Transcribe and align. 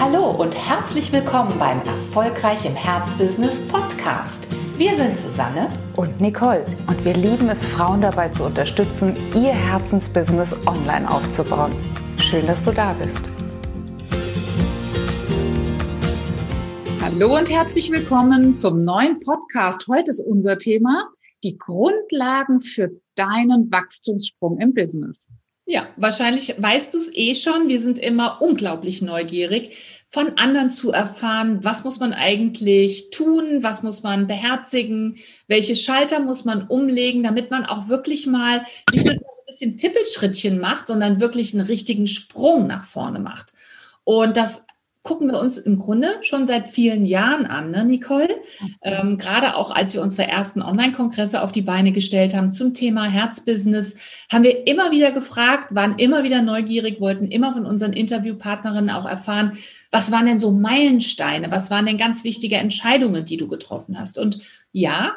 Hallo 0.00 0.30
und 0.30 0.56
herzlich 0.56 1.12
willkommen 1.12 1.52
beim 1.58 1.78
Erfolgreich 1.80 2.64
im 2.64 2.74
Herzbusiness 2.74 3.60
Podcast. 3.68 4.48
Wir 4.78 4.96
sind 4.96 5.20
Susanne 5.20 5.68
und 5.94 6.22
Nicole 6.22 6.64
und 6.86 7.04
wir 7.04 7.12
lieben 7.12 7.50
es, 7.50 7.66
Frauen 7.66 8.00
dabei 8.00 8.30
zu 8.30 8.44
unterstützen, 8.44 9.12
ihr 9.34 9.52
Herzensbusiness 9.52 10.56
online 10.66 11.06
aufzubauen. 11.06 11.70
Schön, 12.16 12.46
dass 12.46 12.62
du 12.62 12.72
da 12.72 12.94
bist. 12.94 13.20
Hallo 17.02 17.36
und 17.36 17.50
herzlich 17.50 17.92
willkommen 17.92 18.54
zum 18.54 18.84
neuen 18.84 19.20
Podcast. 19.20 19.86
Heute 19.86 20.12
ist 20.12 20.20
unser 20.20 20.56
Thema 20.56 21.10
die 21.44 21.58
Grundlagen 21.58 22.60
für 22.60 22.90
deinen 23.16 23.70
Wachstumssprung 23.70 24.60
im 24.60 24.72
Business. 24.72 25.28
Ja, 25.70 25.86
wahrscheinlich 25.96 26.56
weißt 26.58 26.92
du 26.92 26.98
es 26.98 27.14
eh 27.14 27.36
schon. 27.36 27.68
Wir 27.68 27.80
sind 27.80 27.96
immer 27.96 28.42
unglaublich 28.42 29.02
neugierig, 29.02 29.76
von 30.08 30.36
anderen 30.36 30.68
zu 30.68 30.90
erfahren, 30.90 31.62
was 31.62 31.84
muss 31.84 32.00
man 32.00 32.12
eigentlich 32.12 33.10
tun, 33.10 33.62
was 33.62 33.84
muss 33.84 34.02
man 34.02 34.26
beherzigen, 34.26 35.18
welche 35.46 35.76
Schalter 35.76 36.18
muss 36.18 36.44
man 36.44 36.66
umlegen, 36.66 37.22
damit 37.22 37.52
man 37.52 37.66
auch 37.66 37.86
wirklich 37.86 38.26
mal 38.26 38.64
nicht 38.92 39.04
nur 39.04 39.14
ein 39.14 39.20
bisschen 39.46 39.76
Tippelschrittchen 39.76 40.58
macht, 40.58 40.88
sondern 40.88 41.20
wirklich 41.20 41.54
einen 41.54 41.64
richtigen 41.64 42.08
Sprung 42.08 42.66
nach 42.66 42.82
vorne 42.82 43.20
macht. 43.20 43.52
Und 44.02 44.36
das 44.36 44.64
gucken 45.10 45.26
wir 45.26 45.40
uns 45.40 45.58
im 45.58 45.76
Grunde 45.76 46.18
schon 46.22 46.46
seit 46.46 46.68
vielen 46.68 47.04
Jahren 47.04 47.44
an, 47.44 47.72
ne, 47.72 47.84
Nicole? 47.84 48.28
Ähm, 48.80 49.18
gerade 49.18 49.56
auch 49.56 49.72
als 49.72 49.92
wir 49.92 50.02
unsere 50.02 50.28
ersten 50.28 50.62
Online-Kongresse 50.62 51.42
auf 51.42 51.50
die 51.50 51.62
Beine 51.62 51.90
gestellt 51.90 52.32
haben 52.32 52.52
zum 52.52 52.74
Thema 52.74 53.06
Herzbusiness, 53.06 53.96
haben 54.30 54.44
wir 54.44 54.68
immer 54.68 54.92
wieder 54.92 55.10
gefragt, 55.10 55.74
waren 55.74 55.98
immer 55.98 56.22
wieder 56.22 56.42
neugierig, 56.42 57.00
wollten 57.00 57.26
immer 57.26 57.52
von 57.52 57.66
unseren 57.66 57.92
Interviewpartnerinnen 57.92 58.90
auch 58.90 59.04
erfahren, 59.04 59.58
was 59.90 60.12
waren 60.12 60.26
denn 60.26 60.38
so 60.38 60.52
Meilensteine, 60.52 61.50
was 61.50 61.72
waren 61.72 61.86
denn 61.86 61.98
ganz 61.98 62.22
wichtige 62.22 62.58
Entscheidungen, 62.58 63.24
die 63.24 63.36
du 63.36 63.48
getroffen 63.48 63.98
hast? 63.98 64.16
Und 64.16 64.38
ja, 64.70 65.16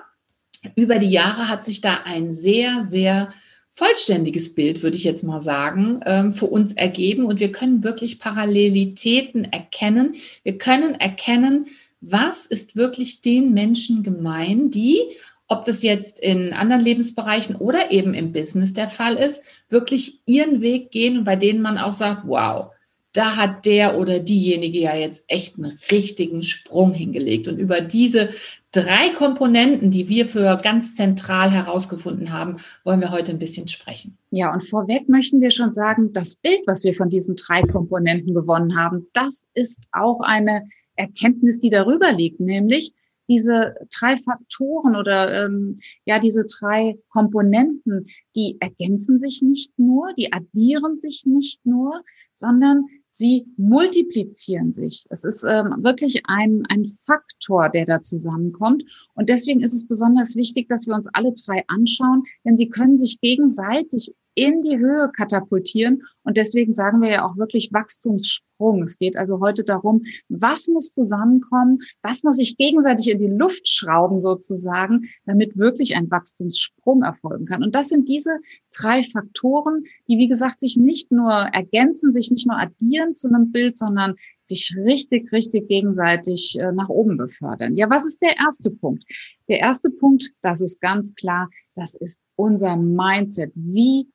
über 0.76 0.98
die 0.98 1.12
Jahre 1.12 1.50
hat 1.50 1.66
sich 1.66 1.82
da 1.82 2.00
ein 2.04 2.32
sehr, 2.32 2.84
sehr 2.84 3.32
vollständiges 3.74 4.54
Bild, 4.54 4.84
würde 4.84 4.98
ich 4.98 5.04
jetzt 5.04 5.24
mal 5.24 5.42
sagen, 5.42 6.00
ähm, 6.06 6.32
für 6.32 6.46
uns 6.46 6.74
ergeben. 6.74 7.26
Und 7.26 7.40
wir 7.40 7.52
können 7.52 7.84
wirklich 7.84 8.20
Parallelitäten 8.20 9.46
erkennen. 9.52 10.16
Wir 10.44 10.60
können 10.60 10.94
erkennen, 10.96 11.66
was 12.00 12.46
ist 12.46 12.76
wirklich 12.76 13.22
den 13.22 13.54
Menschen 13.54 14.04
gemein, 14.04 14.70
die, 14.70 15.00
ob 15.48 15.66
das 15.66 15.82
jetzt 15.82 16.20
in 16.20 16.54
anderen 16.54 16.84
Lebensbereichen 16.84 17.56
oder 17.56 17.92
eben 17.92 18.14
im 18.14 18.32
Business 18.32 18.74
der 18.74 18.90
Fall 18.90 19.16
ist, 19.16 19.42
wirklich 19.70 20.22
ihren 20.28 20.62
Weg 20.62 20.92
gehen 20.92 21.18
und 21.18 21.24
bei 21.24 21.36
denen 21.36 21.62
man 21.62 21.80
auch 21.80 21.94
sagt, 21.94 22.28
wow, 22.28 22.73
da 23.14 23.36
hat 23.36 23.66
der 23.66 23.98
oder 23.98 24.20
diejenige 24.20 24.80
ja 24.80 24.96
jetzt 24.96 25.24
echt 25.28 25.58
einen 25.58 25.78
richtigen 25.92 26.44
Sprung 26.44 26.94
hingelegt. 26.94 27.48
Und 27.48 27.60
über 27.60 27.80
diese 27.80 28.30
drei 28.72 29.10
Komponenten, 29.16 29.92
die 29.92 30.10
wir 30.10 30.26
für 30.26 30.58
ganz 30.58 30.96
zentral 30.96 31.52
herausgefunden 31.52 32.34
haben, 32.34 32.58
wollen 32.84 33.00
wir 33.00 33.12
heute 33.12 33.32
ein 33.32 33.40
bisschen 33.40 33.68
sprechen. 33.68 34.18
Ja, 34.32 34.52
und 34.52 34.68
vorweg 34.68 35.08
möchten 35.08 35.42
wir 35.42 35.52
schon 35.52 35.74
sagen, 35.74 36.12
das 36.12 36.36
Bild, 36.36 36.62
was 36.66 36.84
wir 36.84 36.96
von 36.96 37.10
diesen 37.10 37.36
drei 37.36 37.62
Komponenten 37.62 38.34
gewonnen 38.34 38.76
haben, 38.76 39.08
das 39.14 39.46
ist 39.54 39.88
auch 39.92 40.22
eine 40.22 40.68
Erkenntnis, 40.96 41.60
die 41.60 41.70
darüber 41.70 42.12
liegt, 42.12 42.40
nämlich 42.40 42.94
diese 43.30 43.76
drei 43.98 44.18
Faktoren 44.18 44.96
oder 44.96 45.46
ähm, 45.46 45.80
ja 46.06 46.20
diese 46.20 46.46
drei 46.46 46.98
Komponenten, 47.10 48.08
die 48.36 48.58
ergänzen 48.60 49.18
sich 49.18 49.42
nicht 49.42 49.72
nur, 49.78 50.14
die 50.18 50.34
addieren 50.34 50.98
sich 50.98 51.26
nicht 51.26 51.66
nur, 51.66 52.04
sondern 52.34 52.86
sie 53.16 53.46
multiplizieren 53.58 54.74
sich. 54.74 55.06
Es 55.10 55.24
ist 55.24 55.44
ähm, 55.48 55.76
wirklich 55.84 56.24
ein, 56.26 56.64
ein 56.70 56.84
Faktor, 56.86 57.70
der 57.70 57.86
da 57.86 58.02
zusammenkommt. 58.02 58.84
Und 59.14 59.30
deswegen 59.30 59.62
ist 59.62 59.74
es 59.74 59.88
besonders 59.88 60.36
wichtig, 60.36 60.68
dass 60.68 60.88
wir 60.88 60.96
uns 60.96 61.08
alle 61.14 61.32
drei 61.46 61.64
anschauen, 61.68 62.24
denn 62.44 62.58
sie 62.58 62.70
können 62.70 62.98
sich 62.98 63.22
gegenseitig 63.22 64.16
in 64.36 64.62
die 64.62 64.80
Höhe 64.80 65.12
katapultieren. 65.16 66.02
Und 66.24 66.38
deswegen 66.38 66.74
sagen 66.74 67.02
wir 67.02 67.10
ja 67.10 67.26
auch 67.26 67.38
wirklich 67.38 67.72
Wachstumssprung. 67.72 68.82
Es 68.82 68.98
geht 68.98 69.16
also 69.16 69.40
heute 69.40 69.64
darum, 69.64 70.04
was 70.28 70.68
muss 70.68 70.92
zusammenkommen, 70.92 71.84
was 72.02 72.24
muss 72.24 72.40
ich 72.40 72.58
gegenseitig 72.58 73.10
in 73.10 73.20
die 73.20 73.28
Luft 73.28 73.70
schrauben 73.70 74.20
sozusagen, 74.20 75.10
damit 75.26 75.56
wirklich 75.58 75.96
ein 75.96 76.10
Wachstumssprung 76.10 77.04
erfolgen 77.04 77.46
kann. 77.46 77.64
Und 77.64 77.76
das 77.76 77.90
sind 77.90 78.10
diese 78.10 78.40
drei 78.78 79.04
Faktoren, 79.04 79.84
die, 80.08 80.18
wie 80.18 80.28
gesagt, 80.28 80.60
sich 80.60 80.78
nicht 80.78 81.12
nur 81.12 81.32
ergänzen, 81.32 82.14
sich 82.14 82.32
nicht 82.32 82.48
nur 82.48 82.58
addieren 82.58 83.16
zu 83.16 83.28
einem 83.28 83.52
Bild, 83.52 83.78
sondern 83.78 84.16
sich 84.44 84.76
richtig, 84.76 85.32
richtig 85.32 85.68
gegenseitig 85.68 86.58
äh, 86.60 86.72
nach 86.72 86.90
oben 86.90 87.18
befördern. 87.18 87.76
Ja, 87.76 87.90
was 87.90 88.06
ist 88.06 88.22
der 88.22 88.38
erste 88.38 88.72
Punkt? 88.72 89.04
Der 89.48 89.60
erste 89.60 89.90
Punkt, 89.90 90.32
das 90.42 90.62
ist 90.62 90.82
ganz 90.82 91.16
klar, 91.16 91.50
das 91.76 91.96
ist 91.96 92.20
unser 92.36 92.76
Mindset. 92.76 93.52
Wie 93.56 94.08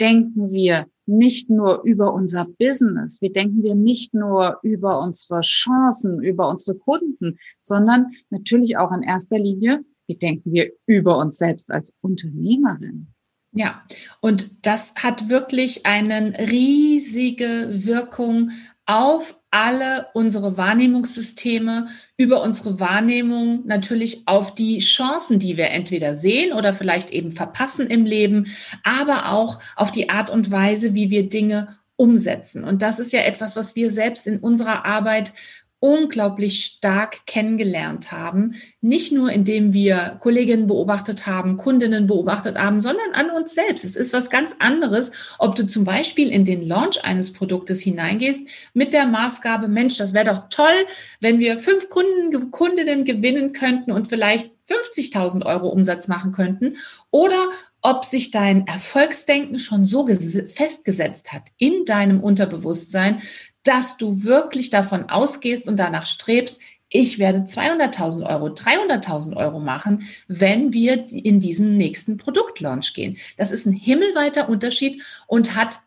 denken 0.00 0.50
wir 0.50 0.86
nicht 1.06 1.50
nur 1.50 1.82
über 1.82 2.14
unser 2.14 2.46
Business, 2.58 3.20
wie 3.20 3.30
denken 3.30 3.62
wir 3.62 3.74
nicht 3.74 4.14
nur 4.14 4.58
über 4.62 5.00
unsere 5.00 5.40
Chancen, 5.40 6.22
über 6.22 6.48
unsere 6.48 6.76
Kunden, 6.76 7.38
sondern 7.60 8.12
natürlich 8.30 8.76
auch 8.76 8.92
in 8.92 9.02
erster 9.02 9.38
Linie, 9.38 9.84
wie 10.06 10.16
denken 10.16 10.52
wir 10.52 10.72
über 10.86 11.18
uns 11.18 11.38
selbst 11.38 11.70
als 11.70 11.92
Unternehmerin. 12.00 13.08
Ja, 13.54 13.82
und 14.20 14.50
das 14.62 14.94
hat 14.94 15.28
wirklich 15.28 15.84
eine 15.84 16.34
riesige 16.50 17.68
Wirkung 17.70 18.50
auf 18.86 19.38
alle 19.50 20.06
unsere 20.14 20.56
Wahrnehmungssysteme, 20.56 21.88
über 22.16 22.42
unsere 22.42 22.80
Wahrnehmung 22.80 23.66
natürlich 23.66 24.22
auf 24.26 24.54
die 24.54 24.78
Chancen, 24.78 25.38
die 25.38 25.58
wir 25.58 25.70
entweder 25.70 26.14
sehen 26.14 26.54
oder 26.54 26.72
vielleicht 26.72 27.10
eben 27.10 27.30
verpassen 27.30 27.86
im 27.88 28.06
Leben, 28.06 28.46
aber 28.82 29.30
auch 29.30 29.60
auf 29.76 29.92
die 29.92 30.08
Art 30.08 30.30
und 30.30 30.50
Weise, 30.50 30.94
wie 30.94 31.10
wir 31.10 31.28
Dinge 31.28 31.76
umsetzen. 31.96 32.64
Und 32.64 32.80
das 32.80 32.98
ist 32.98 33.12
ja 33.12 33.20
etwas, 33.20 33.54
was 33.54 33.76
wir 33.76 33.90
selbst 33.90 34.26
in 34.26 34.38
unserer 34.38 34.86
Arbeit 34.86 35.34
unglaublich 35.82 36.64
stark 36.64 37.26
kennengelernt 37.26 38.12
haben. 38.12 38.54
Nicht 38.80 39.10
nur, 39.10 39.32
indem 39.32 39.72
wir 39.72 40.16
Kolleginnen 40.20 40.68
beobachtet 40.68 41.26
haben, 41.26 41.56
Kundinnen 41.56 42.06
beobachtet 42.06 42.56
haben, 42.56 42.80
sondern 42.80 43.14
an 43.14 43.30
uns 43.30 43.52
selbst. 43.52 43.84
Es 43.84 43.96
ist 43.96 44.12
was 44.12 44.30
ganz 44.30 44.54
anderes, 44.60 45.10
ob 45.40 45.56
du 45.56 45.66
zum 45.66 45.82
Beispiel 45.82 46.30
in 46.30 46.44
den 46.44 46.62
Launch 46.62 47.04
eines 47.04 47.32
Produktes 47.32 47.80
hineingehst 47.80 48.48
mit 48.74 48.92
der 48.92 49.06
Maßgabe, 49.06 49.66
Mensch, 49.66 49.98
das 49.98 50.14
wäre 50.14 50.26
doch 50.26 50.48
toll, 50.50 50.86
wenn 51.20 51.40
wir 51.40 51.58
fünf 51.58 51.88
Kunden, 51.88 52.52
Kundinnen 52.52 53.04
gewinnen 53.04 53.52
könnten 53.52 53.90
und 53.90 54.06
vielleicht 54.06 54.52
50.000 54.68 55.44
Euro 55.44 55.66
Umsatz 55.66 56.06
machen 56.06 56.30
könnten. 56.30 56.76
Oder 57.10 57.48
ob 57.80 58.04
sich 58.04 58.30
dein 58.30 58.68
Erfolgsdenken 58.68 59.58
schon 59.58 59.84
so 59.84 60.06
festgesetzt 60.06 61.32
hat 61.32 61.48
in 61.58 61.84
deinem 61.84 62.20
Unterbewusstsein, 62.20 63.20
dass 63.62 63.96
du 63.96 64.24
wirklich 64.24 64.70
davon 64.70 65.08
ausgehst 65.08 65.68
und 65.68 65.76
danach 65.76 66.06
strebst, 66.06 66.58
ich 66.88 67.18
werde 67.18 67.40
200.000 67.40 68.28
Euro, 68.28 68.48
300.000 68.48 69.36
Euro 69.38 69.60
machen, 69.60 70.06
wenn 70.28 70.74
wir 70.74 71.06
in 71.10 71.40
diesen 71.40 71.78
nächsten 71.78 72.18
Produktlaunch 72.18 72.92
gehen. 72.92 73.16
Das 73.38 73.50
ist 73.50 73.64
ein 73.64 73.72
himmelweiter 73.72 74.48
Unterschied 74.50 75.02
und 75.26 75.56
hat 75.56 75.80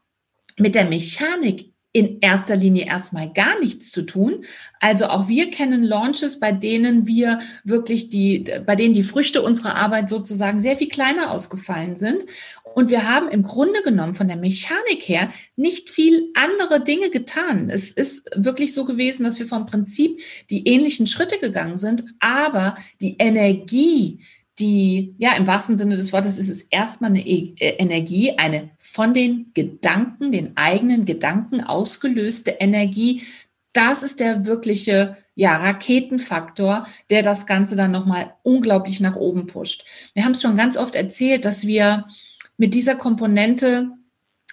mit 0.57 0.73
der 0.73 0.85
Mechanik 0.85 1.74
in 1.95 2.19
erster 2.19 2.57
Linie 2.57 2.87
erstmal 2.87 3.31
gar 3.31 3.57
nichts 3.61 3.89
zu 3.89 4.01
tun. 4.01 4.43
Also 4.81 5.05
auch 5.05 5.29
wir 5.29 5.49
kennen 5.49 5.81
Launches, 5.81 6.41
bei 6.41 6.51
denen 6.51 7.07
wir 7.07 7.39
wirklich 7.63 8.09
die, 8.09 8.43
bei 8.65 8.75
denen 8.75 8.93
die 8.93 9.01
Früchte 9.01 9.41
unserer 9.41 9.75
Arbeit 9.75 10.09
sozusagen 10.09 10.59
sehr 10.59 10.75
viel 10.75 10.89
kleiner 10.89 11.31
ausgefallen 11.31 11.95
sind. 11.95 12.25
Und 12.73 12.89
wir 12.89 13.09
haben 13.09 13.29
im 13.29 13.43
Grunde 13.43 13.81
genommen 13.81 14.13
von 14.13 14.27
der 14.27 14.35
Mechanik 14.35 15.07
her 15.07 15.29
nicht 15.55 15.89
viel 15.89 16.33
andere 16.33 16.83
Dinge 16.83 17.11
getan. 17.11 17.69
Es 17.69 17.93
ist 17.93 18.29
wirklich 18.35 18.73
so 18.73 18.83
gewesen, 18.83 19.23
dass 19.23 19.39
wir 19.39 19.45
vom 19.45 19.65
Prinzip 19.65 20.19
die 20.49 20.67
ähnlichen 20.67 21.07
Schritte 21.07 21.39
gegangen 21.39 21.77
sind, 21.77 22.03
aber 22.19 22.75
die 22.99 23.15
Energie, 23.19 24.19
die, 24.59 25.15
ja, 25.17 25.35
im 25.35 25.47
wahrsten 25.47 25.77
Sinne 25.77 25.97
des 25.97 26.13
Wortes 26.13 26.37
ist 26.37 26.49
es 26.49 26.63
erstmal 26.63 27.09
eine 27.09 27.25
e 27.25 27.55
äh, 27.59 27.75
Energie, 27.77 28.37
eine 28.37 28.69
von 28.77 29.13
den 29.13 29.51
Gedanken, 29.53 30.31
den 30.31 30.55
eigenen 30.55 31.05
Gedanken 31.05 31.61
ausgelöste 31.61 32.51
Energie. 32.51 33.23
Das 33.73 34.03
ist 34.03 34.21
der 34.21 34.45
wirkliche, 34.45 35.17
ja, 35.33 35.57
Raketenfaktor, 35.57 36.87
der 37.09 37.21
das 37.21 37.45
Ganze 37.45 37.75
dann 37.75 37.91
nochmal 37.91 38.33
unglaublich 38.43 39.01
nach 39.01 39.17
oben 39.17 39.47
pusht. 39.47 39.85
Wir 40.13 40.23
haben 40.23 40.31
es 40.31 40.41
schon 40.41 40.55
ganz 40.55 40.77
oft 40.77 40.95
erzählt, 40.95 41.43
dass 41.43 41.67
wir 41.67 42.05
mit 42.57 42.73
dieser 42.73 42.95
Komponente 42.95 43.89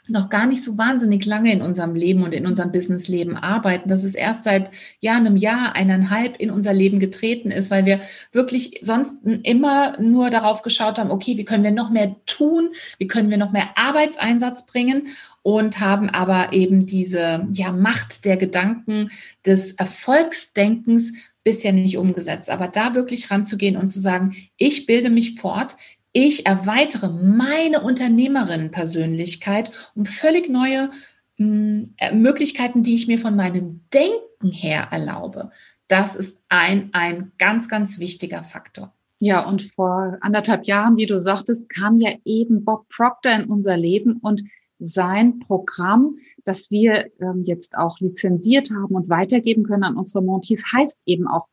noch 0.09 0.31
gar 0.31 0.47
nicht 0.47 0.65
so 0.65 0.77
wahnsinnig 0.77 1.25
lange 1.27 1.53
in 1.53 1.63
unserem 1.63 1.95
Leben 1.95 2.25
und 2.25 2.35
in 2.35 2.45
unserem 2.45 2.73
Businessleben 2.73 3.37
arbeiten, 3.37 3.89
dass 3.89 4.03
es 4.03 4.17
erst 4.17 4.43
seit 4.43 4.71
ja, 4.99 5.17
einem 5.17 5.37
Jahr, 5.37 5.77
eineinhalb 5.77 6.39
in 6.41 6.51
unser 6.51 6.73
Leben 6.73 6.99
getreten 6.99 7.53
ist, 7.53 7.71
weil 7.71 7.87
wir 7.87 8.01
wirklich 8.33 8.81
sonst 8.83 9.17
immer 9.45 10.01
nur 10.01 10.31
darauf 10.31 10.63
geschaut 10.63 10.99
haben, 10.99 11.13
okay, 11.13 11.37
wie 11.37 11.45
können 11.45 11.63
wir 11.63 11.71
noch 11.71 11.91
mehr 11.91 12.17
tun, 12.27 12.71
wie 12.99 13.07
können 13.07 13.31
wir 13.31 13.37
noch 13.37 13.53
mehr 13.53 13.71
Arbeitseinsatz 13.77 14.67
bringen 14.67 15.07
und 15.43 15.79
haben 15.79 16.11
aber 16.11 16.53
eben 16.53 16.85
diese 16.85 17.47
ja, 17.53 17.71
Macht 17.71 18.25
der 18.25 18.37
Gedanken 18.37 19.11
des 19.47 19.73
Erfolgsdenkens 19.73 21.13
bisher 21.45 21.73
nicht 21.73 21.97
umgesetzt. 21.97 22.51
Aber 22.51 22.67
da 22.67 22.95
wirklich 22.95 23.31
ranzugehen 23.31 23.77
und 23.77 23.93
zu 23.93 24.01
sagen, 24.01 24.37
ich 24.57 24.87
bilde 24.87 25.11
mich 25.11 25.41
fort, 25.41 25.77
ich 26.12 26.47
erweitere 26.47 27.09
meine 27.09 27.81
Unternehmerinnenpersönlichkeit 27.81 29.70
um 29.94 30.06
völlig 30.06 30.49
neue 30.49 30.91
mh, 31.38 31.47
hm, 31.47 31.94
äh, 31.97 32.14
Möglichkeiten, 32.14 32.82
die 32.82 32.94
ich 32.94 33.06
mir 33.06 33.19
von 33.19 33.37
meinem 33.37 33.81
Denken 33.93 34.50
her 34.50 34.88
erlaube. 34.91 35.50
Das 35.88 36.17
ist 36.17 36.41
ein, 36.49 36.91
ein 36.93 37.32
ganz, 37.38 37.69
ganz 37.69 37.99
wichtiger 37.99 38.44
Faktor. 38.44 38.94
Ja, 39.19 39.47
und 39.47 39.62
vor 39.62 40.19
anderthalb 40.20 40.64
Jahren, 40.64 40.97
wie 40.97 41.06
du 41.06 41.20
sagtest, 41.20 41.69
kam 41.69 42.00
ja 42.00 42.12
eben 42.25 42.65
Bob 42.65 42.88
Proctor 42.88 43.32
in 43.32 43.44
unser 43.44 43.76
Leben 43.76 44.17
und 44.17 44.43
sein 44.79 45.38
Programm, 45.38 46.17
das 46.44 46.70
wir 46.70 47.08
ähm, 47.20 47.44
jetzt 47.44 47.76
auch 47.76 48.00
lizenziert 48.00 48.70
haben 48.70 48.97
und 48.97 49.08
weitergeben 49.08 49.62
können 49.62 49.85
an 49.85 49.97
unsere 49.97 50.25
Monties, 50.25 50.65
heißt 50.73 50.99
eben 51.06 51.29
auch 51.29 51.47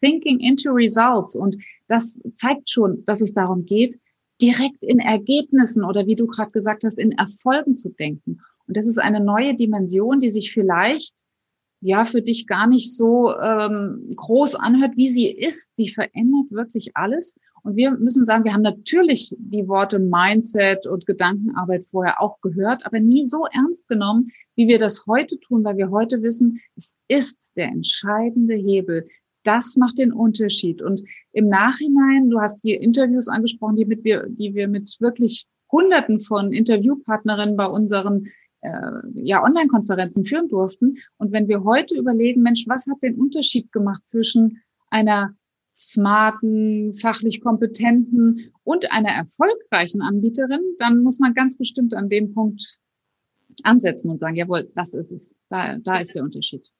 Thinking 0.00 0.38
into 0.38 0.70
Results. 0.70 1.34
Und 1.34 1.56
das 1.88 2.20
zeigt 2.36 2.70
schon, 2.70 3.04
dass 3.06 3.20
es 3.20 3.34
darum 3.34 3.66
geht, 3.66 3.98
direkt 4.40 4.84
in 4.84 4.98
Ergebnissen 4.98 5.84
oder 5.84 6.06
wie 6.06 6.16
du 6.16 6.26
gerade 6.26 6.50
gesagt 6.50 6.84
hast, 6.84 6.98
in 6.98 7.12
Erfolgen 7.12 7.76
zu 7.76 7.90
denken. 7.90 8.40
Und 8.66 8.76
das 8.76 8.86
ist 8.86 8.98
eine 8.98 9.20
neue 9.20 9.54
Dimension, 9.54 10.20
die 10.20 10.30
sich 10.30 10.52
vielleicht 10.52 11.14
ja 11.80 12.04
für 12.04 12.22
dich 12.22 12.46
gar 12.46 12.66
nicht 12.66 12.96
so 12.96 13.32
ähm, 13.36 14.10
groß 14.16 14.56
anhört, 14.56 14.96
wie 14.96 15.08
sie 15.08 15.30
ist. 15.30 15.76
Sie 15.76 15.88
verändert 15.88 16.50
wirklich 16.50 16.96
alles. 16.96 17.36
Und 17.62 17.76
wir 17.76 17.92
müssen 17.92 18.24
sagen, 18.24 18.44
wir 18.44 18.52
haben 18.52 18.62
natürlich 18.62 19.34
die 19.38 19.66
Worte 19.66 19.98
Mindset 19.98 20.86
und 20.86 21.06
Gedankenarbeit 21.06 21.84
vorher 21.84 22.20
auch 22.20 22.40
gehört, 22.40 22.86
aber 22.86 23.00
nie 23.00 23.24
so 23.24 23.46
ernst 23.52 23.88
genommen, 23.88 24.30
wie 24.54 24.68
wir 24.68 24.78
das 24.78 25.06
heute 25.06 25.38
tun, 25.40 25.64
weil 25.64 25.76
wir 25.76 25.90
heute 25.90 26.22
wissen, 26.22 26.60
es 26.76 26.96
ist 27.08 27.52
der 27.56 27.66
entscheidende 27.66 28.54
Hebel, 28.54 29.08
das 29.46 29.76
macht 29.76 29.98
den 29.98 30.12
Unterschied. 30.12 30.82
Und 30.82 31.02
im 31.32 31.48
Nachhinein, 31.48 32.30
du 32.30 32.40
hast 32.40 32.62
die 32.62 32.74
Interviews 32.74 33.28
angesprochen, 33.28 33.76
die, 33.76 33.84
mit 33.84 34.04
wir, 34.04 34.26
die 34.28 34.54
wir 34.54 34.68
mit 34.68 34.96
wirklich 35.00 35.46
Hunderten 35.70 36.20
von 36.20 36.52
Interviewpartnerinnen 36.52 37.56
bei 37.56 37.66
unseren 37.66 38.28
äh, 38.60 38.70
ja, 39.14 39.42
Online-Konferenzen 39.42 40.24
führen 40.24 40.48
durften. 40.48 40.98
Und 41.18 41.32
wenn 41.32 41.48
wir 41.48 41.64
heute 41.64 41.96
überlegen, 41.96 42.42
Mensch, 42.42 42.64
was 42.66 42.86
hat 42.86 43.02
den 43.02 43.16
Unterschied 43.16 43.72
gemacht 43.72 44.06
zwischen 44.06 44.62
einer 44.90 45.34
smarten, 45.74 46.94
fachlich 46.94 47.42
kompetenten 47.42 48.52
und 48.64 48.90
einer 48.90 49.10
erfolgreichen 49.10 50.00
Anbieterin, 50.00 50.62
dann 50.78 51.02
muss 51.02 51.18
man 51.18 51.34
ganz 51.34 51.56
bestimmt 51.58 51.94
an 51.94 52.08
dem 52.08 52.32
Punkt 52.32 52.78
ansetzen 53.62 54.10
und 54.10 54.18
sagen, 54.18 54.36
jawohl, 54.36 54.70
das 54.74 54.94
ist 54.94 55.12
es. 55.12 55.34
Da, 55.48 55.76
da 55.76 55.98
ist 55.98 56.14
der 56.14 56.22
Unterschied. 56.22 56.70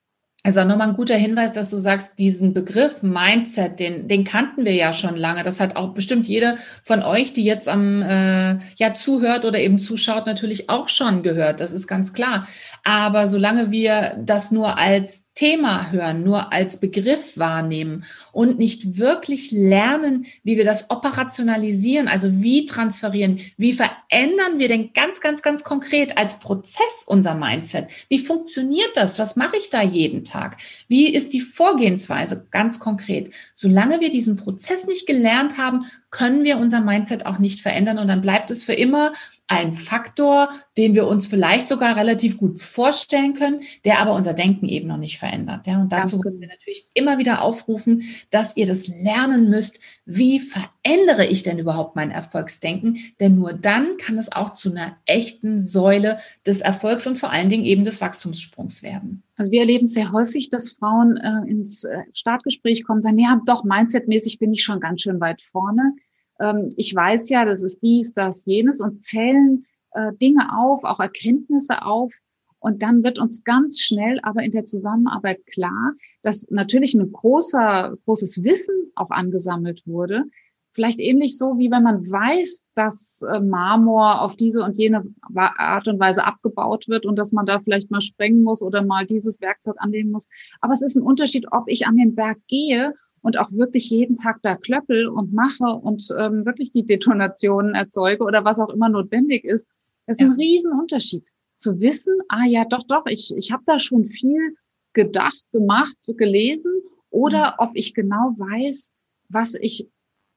Also 0.46 0.62
nochmal 0.62 0.90
ein 0.90 0.96
guter 0.96 1.16
Hinweis, 1.16 1.54
dass 1.54 1.70
du 1.70 1.76
sagst, 1.76 2.20
diesen 2.20 2.54
Begriff 2.54 3.02
Mindset, 3.02 3.81
den, 3.81 4.06
den 4.06 4.22
kannten 4.22 4.64
wir 4.64 4.75
ja 4.75 4.93
schon 4.93 5.16
lange. 5.16 5.43
Das 5.43 5.58
hat 5.58 5.75
auch 5.75 5.93
bestimmt 5.93 6.28
jede 6.28 6.56
von 6.84 7.02
euch, 7.02 7.32
die 7.32 7.43
jetzt 7.43 7.69
am 7.69 8.00
äh, 8.00 8.60
ja 8.76 8.94
zuhört 8.94 9.44
oder 9.44 9.58
eben 9.58 9.81
zuschaut, 9.81 10.25
natürlich 10.25 10.70
auch 10.70 10.88
schon 10.88 11.25
gehört. 11.25 11.58
Das 11.58 11.72
ist 11.72 11.88
ganz 11.88 12.12
klar. 12.12 12.46
Aber 12.84 13.26
solange 13.26 13.72
wir 13.72 14.16
das 14.20 14.52
nur 14.52 14.78
als 14.78 15.25
Thema 15.36 15.92
hören, 15.92 16.24
nur 16.24 16.52
als 16.52 16.80
Begriff 16.80 17.36
wahrnehmen 17.36 18.04
und 18.32 18.58
nicht 18.58 18.96
wirklich 18.96 19.52
lernen, 19.52 20.24
wie 20.42 20.56
wir 20.56 20.64
das 20.64 20.88
operationalisieren, 20.90 22.08
also 22.08 22.40
wie 22.42 22.64
transferieren, 22.64 23.40
wie 23.58 23.74
verändern 23.74 24.58
wir 24.58 24.68
denn 24.68 24.94
ganz, 24.94 25.20
ganz, 25.20 25.42
ganz 25.42 25.62
konkret 25.62 26.16
als 26.16 26.38
Prozess 26.38 27.04
unser 27.06 27.34
Mindset? 27.34 27.88
Wie 28.08 28.18
funktioniert 28.18 28.96
das? 28.96 29.18
Was 29.18 29.36
mache 29.36 29.58
ich 29.58 29.68
da 29.68 29.82
jeden 29.82 30.24
Tag? 30.24 30.56
Wie 30.88 31.12
ist 31.12 31.34
die 31.34 31.42
Vorgehensweise 31.42 32.46
ganz 32.50 32.80
konkret? 32.80 33.30
Solange 33.54 34.00
wir 34.00 34.10
diesen 34.10 34.36
Prozess 34.38 34.86
nicht 34.86 35.06
gelernt 35.06 35.58
haben, 35.58 35.84
können 36.16 36.44
wir 36.44 36.56
unser 36.56 36.80
Mindset 36.80 37.26
auch 37.26 37.38
nicht 37.38 37.60
verändern 37.60 37.98
und 37.98 38.08
dann 38.08 38.22
bleibt 38.22 38.50
es 38.50 38.64
für 38.64 38.72
immer 38.72 39.12
ein 39.48 39.74
Faktor, 39.74 40.48
den 40.78 40.94
wir 40.94 41.06
uns 41.06 41.26
vielleicht 41.26 41.68
sogar 41.68 41.94
relativ 41.94 42.38
gut 42.38 42.58
vorstellen 42.58 43.34
können, 43.34 43.60
der 43.84 43.98
aber 43.98 44.14
unser 44.14 44.32
Denken 44.32 44.66
eben 44.66 44.88
noch 44.88 44.96
nicht 44.96 45.18
verändert. 45.18 45.66
Ja, 45.66 45.78
und 45.78 45.92
dazu 45.92 46.18
wollen 46.24 46.40
wir 46.40 46.48
natürlich 46.48 46.88
immer 46.94 47.18
wieder 47.18 47.42
aufrufen, 47.42 48.02
dass 48.30 48.56
ihr 48.56 48.66
das 48.66 48.88
lernen 48.88 49.50
müsst. 49.50 49.78
Wie 50.06 50.40
verändere 50.40 51.26
ich 51.26 51.42
denn 51.42 51.58
überhaupt 51.58 51.96
mein 51.96 52.10
Erfolgsdenken? 52.10 52.96
Denn 53.20 53.34
nur 53.34 53.52
dann 53.52 53.98
kann 53.98 54.16
es 54.16 54.32
auch 54.32 54.54
zu 54.54 54.70
einer 54.70 54.96
echten 55.04 55.58
Säule 55.58 56.18
des 56.46 56.62
Erfolgs 56.62 57.06
und 57.06 57.18
vor 57.18 57.30
allen 57.30 57.50
Dingen 57.50 57.66
eben 57.66 57.84
des 57.84 58.00
Wachstumssprungs 58.00 58.82
werden. 58.82 59.22
Also 59.36 59.50
wir 59.50 59.60
erleben 59.60 59.84
sehr 59.84 60.12
häufig, 60.12 60.48
dass 60.48 60.72
Frauen 60.72 61.18
äh, 61.18 61.50
ins 61.50 61.84
äh, 61.84 61.98
Startgespräch 62.14 62.84
kommen, 62.84 63.02
sagen, 63.02 63.18
ja, 63.18 63.38
doch, 63.44 63.64
mindsetmäßig 63.64 64.38
bin 64.38 64.54
ich 64.54 64.64
schon 64.64 64.80
ganz 64.80 65.02
schön 65.02 65.20
weit 65.20 65.42
vorne 65.42 65.92
ähm, 66.40 66.68
ich 66.76 66.94
weiß 66.94 67.28
ja, 67.28 67.44
das 67.44 67.62
ist 67.62 67.80
dies, 67.82 68.12
das, 68.12 68.44
jenes 68.46 68.80
und 68.80 69.02
zählen 69.02 69.66
äh, 69.92 70.12
Dinge 70.20 70.56
auf, 70.56 70.84
auch 70.84 71.00
Erkenntnisse 71.00 71.82
auf. 71.82 72.12
Und 72.58 72.82
dann 72.82 73.04
wird 73.04 73.18
uns 73.18 73.44
ganz 73.44 73.80
schnell 73.80 74.18
aber 74.22 74.42
in 74.42 74.50
der 74.50 74.64
Zusammenarbeit 74.64 75.46
klar, 75.46 75.92
dass 76.22 76.46
natürlich 76.50 76.94
ein 76.94 77.12
großer, 77.12 77.96
großes 78.04 78.42
Wissen 78.42 78.90
auch 78.94 79.10
angesammelt 79.10 79.82
wurde. 79.86 80.24
Vielleicht 80.72 81.00
ähnlich 81.00 81.38
so, 81.38 81.58
wie 81.58 81.70
wenn 81.70 81.84
man 81.84 82.02
weiß, 82.02 82.66
dass 82.74 83.22
äh, 83.22 83.40
Marmor 83.40 84.20
auf 84.20 84.36
diese 84.36 84.62
und 84.62 84.76
jene 84.76 85.04
Art 85.34 85.88
und 85.88 85.98
Weise 85.98 86.24
abgebaut 86.24 86.86
wird 86.88 87.06
und 87.06 87.16
dass 87.16 87.32
man 87.32 87.46
da 87.46 87.60
vielleicht 87.60 87.90
mal 87.90 88.02
sprengen 88.02 88.42
muss 88.42 88.60
oder 88.62 88.82
mal 88.84 89.06
dieses 89.06 89.40
Werkzeug 89.40 89.76
anlegen 89.78 90.10
muss. 90.10 90.28
Aber 90.60 90.74
es 90.74 90.82
ist 90.82 90.96
ein 90.96 91.02
Unterschied, 91.02 91.46
ob 91.50 91.64
ich 91.68 91.86
an 91.86 91.96
den 91.96 92.14
Berg 92.14 92.38
gehe 92.46 92.94
und 93.26 93.38
auch 93.38 93.50
wirklich 93.50 93.90
jeden 93.90 94.14
Tag 94.14 94.38
da 94.43 94.55
klöppel 94.55 95.08
und 95.08 95.32
mache 95.32 95.64
und 95.64 96.14
ähm, 96.17 96.46
wirklich 96.46 96.70
die 96.70 96.87
Detonationen 96.87 97.75
erzeuge 97.75 98.23
oder 98.23 98.44
was 98.44 98.61
auch 98.61 98.69
immer 98.69 98.88
notwendig 98.88 99.44
ist. 99.44 99.67
Das 100.06 100.19
ist 100.19 100.20
ja. 100.20 100.28
ein 100.28 100.34
Riesenunterschied. 100.34 101.28
Zu 101.56 101.81
wissen, 101.81 102.14
ah 102.28 102.44
ja, 102.46 102.64
doch, 102.64 102.84
doch, 102.87 103.05
ich, 103.06 103.34
ich 103.37 103.50
habe 103.50 103.64
da 103.67 103.81
schon 103.81 104.05
viel 104.05 104.55
gedacht, 104.93 105.43
gemacht, 105.50 105.96
gelesen 106.06 106.73
oder 107.11 107.56
mhm. 107.58 107.67
ob 107.67 107.70
ich 107.75 107.94
genau 107.94 108.37
weiß, 108.38 108.93
was 109.28 109.55
ich 109.55 109.88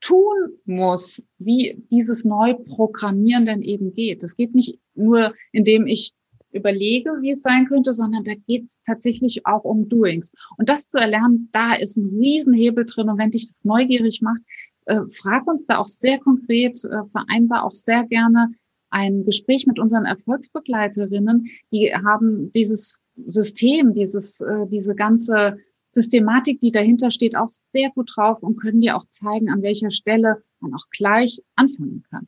tun 0.01 0.57
muss, 0.65 1.21
wie 1.37 1.79
dieses 1.91 2.25
Neuprogrammieren 2.25 3.45
denn 3.45 3.61
eben 3.61 3.93
geht. 3.93 4.23
Das 4.23 4.35
geht 4.35 4.55
nicht 4.55 4.79
nur, 4.95 5.35
indem 5.51 5.85
ich 5.85 6.13
überlege, 6.51 7.11
wie 7.21 7.31
es 7.31 7.41
sein 7.41 7.67
könnte, 7.67 7.93
sondern 7.93 8.23
da 8.23 8.33
geht 8.47 8.65
es 8.65 8.81
tatsächlich 8.85 9.45
auch 9.45 9.63
um 9.63 9.87
Doings. 9.89 10.31
Und 10.57 10.69
das 10.69 10.89
zu 10.89 10.97
erlernen, 10.97 11.49
da 11.51 11.75
ist 11.75 11.97
ein 11.97 12.17
Riesenhebel 12.19 12.85
drin. 12.85 13.09
Und 13.09 13.17
wenn 13.17 13.31
dich 13.31 13.47
das 13.47 13.63
neugierig 13.63 14.21
macht, 14.21 14.41
äh, 14.85 15.01
frag 15.11 15.47
uns 15.47 15.67
da 15.67 15.77
auch 15.77 15.87
sehr 15.87 16.19
konkret, 16.19 16.83
äh, 16.83 17.05
vereinbar 17.11 17.63
auch 17.63 17.71
sehr 17.71 18.03
gerne 18.05 18.51
ein 18.89 19.23
Gespräch 19.23 19.67
mit 19.67 19.79
unseren 19.79 20.05
Erfolgsbegleiterinnen. 20.05 21.47
Die 21.71 21.93
haben 21.93 22.51
dieses 22.53 22.99
System, 23.27 23.93
dieses, 23.93 24.41
äh, 24.41 24.65
diese 24.67 24.95
ganze 24.95 25.57
Systematik, 25.91 26.59
die 26.59 26.71
dahinter 26.71 27.11
steht, 27.11 27.35
auch 27.35 27.51
sehr 27.51 27.91
gut 27.91 28.11
drauf 28.15 28.43
und 28.43 28.57
können 28.57 28.81
dir 28.81 28.95
auch 28.95 29.05
zeigen, 29.09 29.49
an 29.49 29.61
welcher 29.61 29.91
Stelle 29.91 30.43
man 30.59 30.73
auch 30.73 30.85
gleich 30.91 31.41
anfangen 31.55 32.03
kann. 32.09 32.27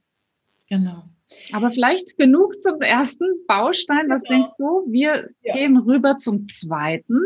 Genau. 0.72 1.04
Aber 1.52 1.70
vielleicht 1.70 2.18
genug 2.18 2.62
zum 2.62 2.82
ersten 2.82 3.26
Baustein. 3.46 4.10
Was 4.10 4.24
genau. 4.24 4.36
denkst 4.36 4.52
du? 4.58 4.92
Wir 4.92 5.30
ja. 5.44 5.54
gehen 5.54 5.78
rüber 5.78 6.18
zum 6.18 6.48
zweiten. 6.48 7.20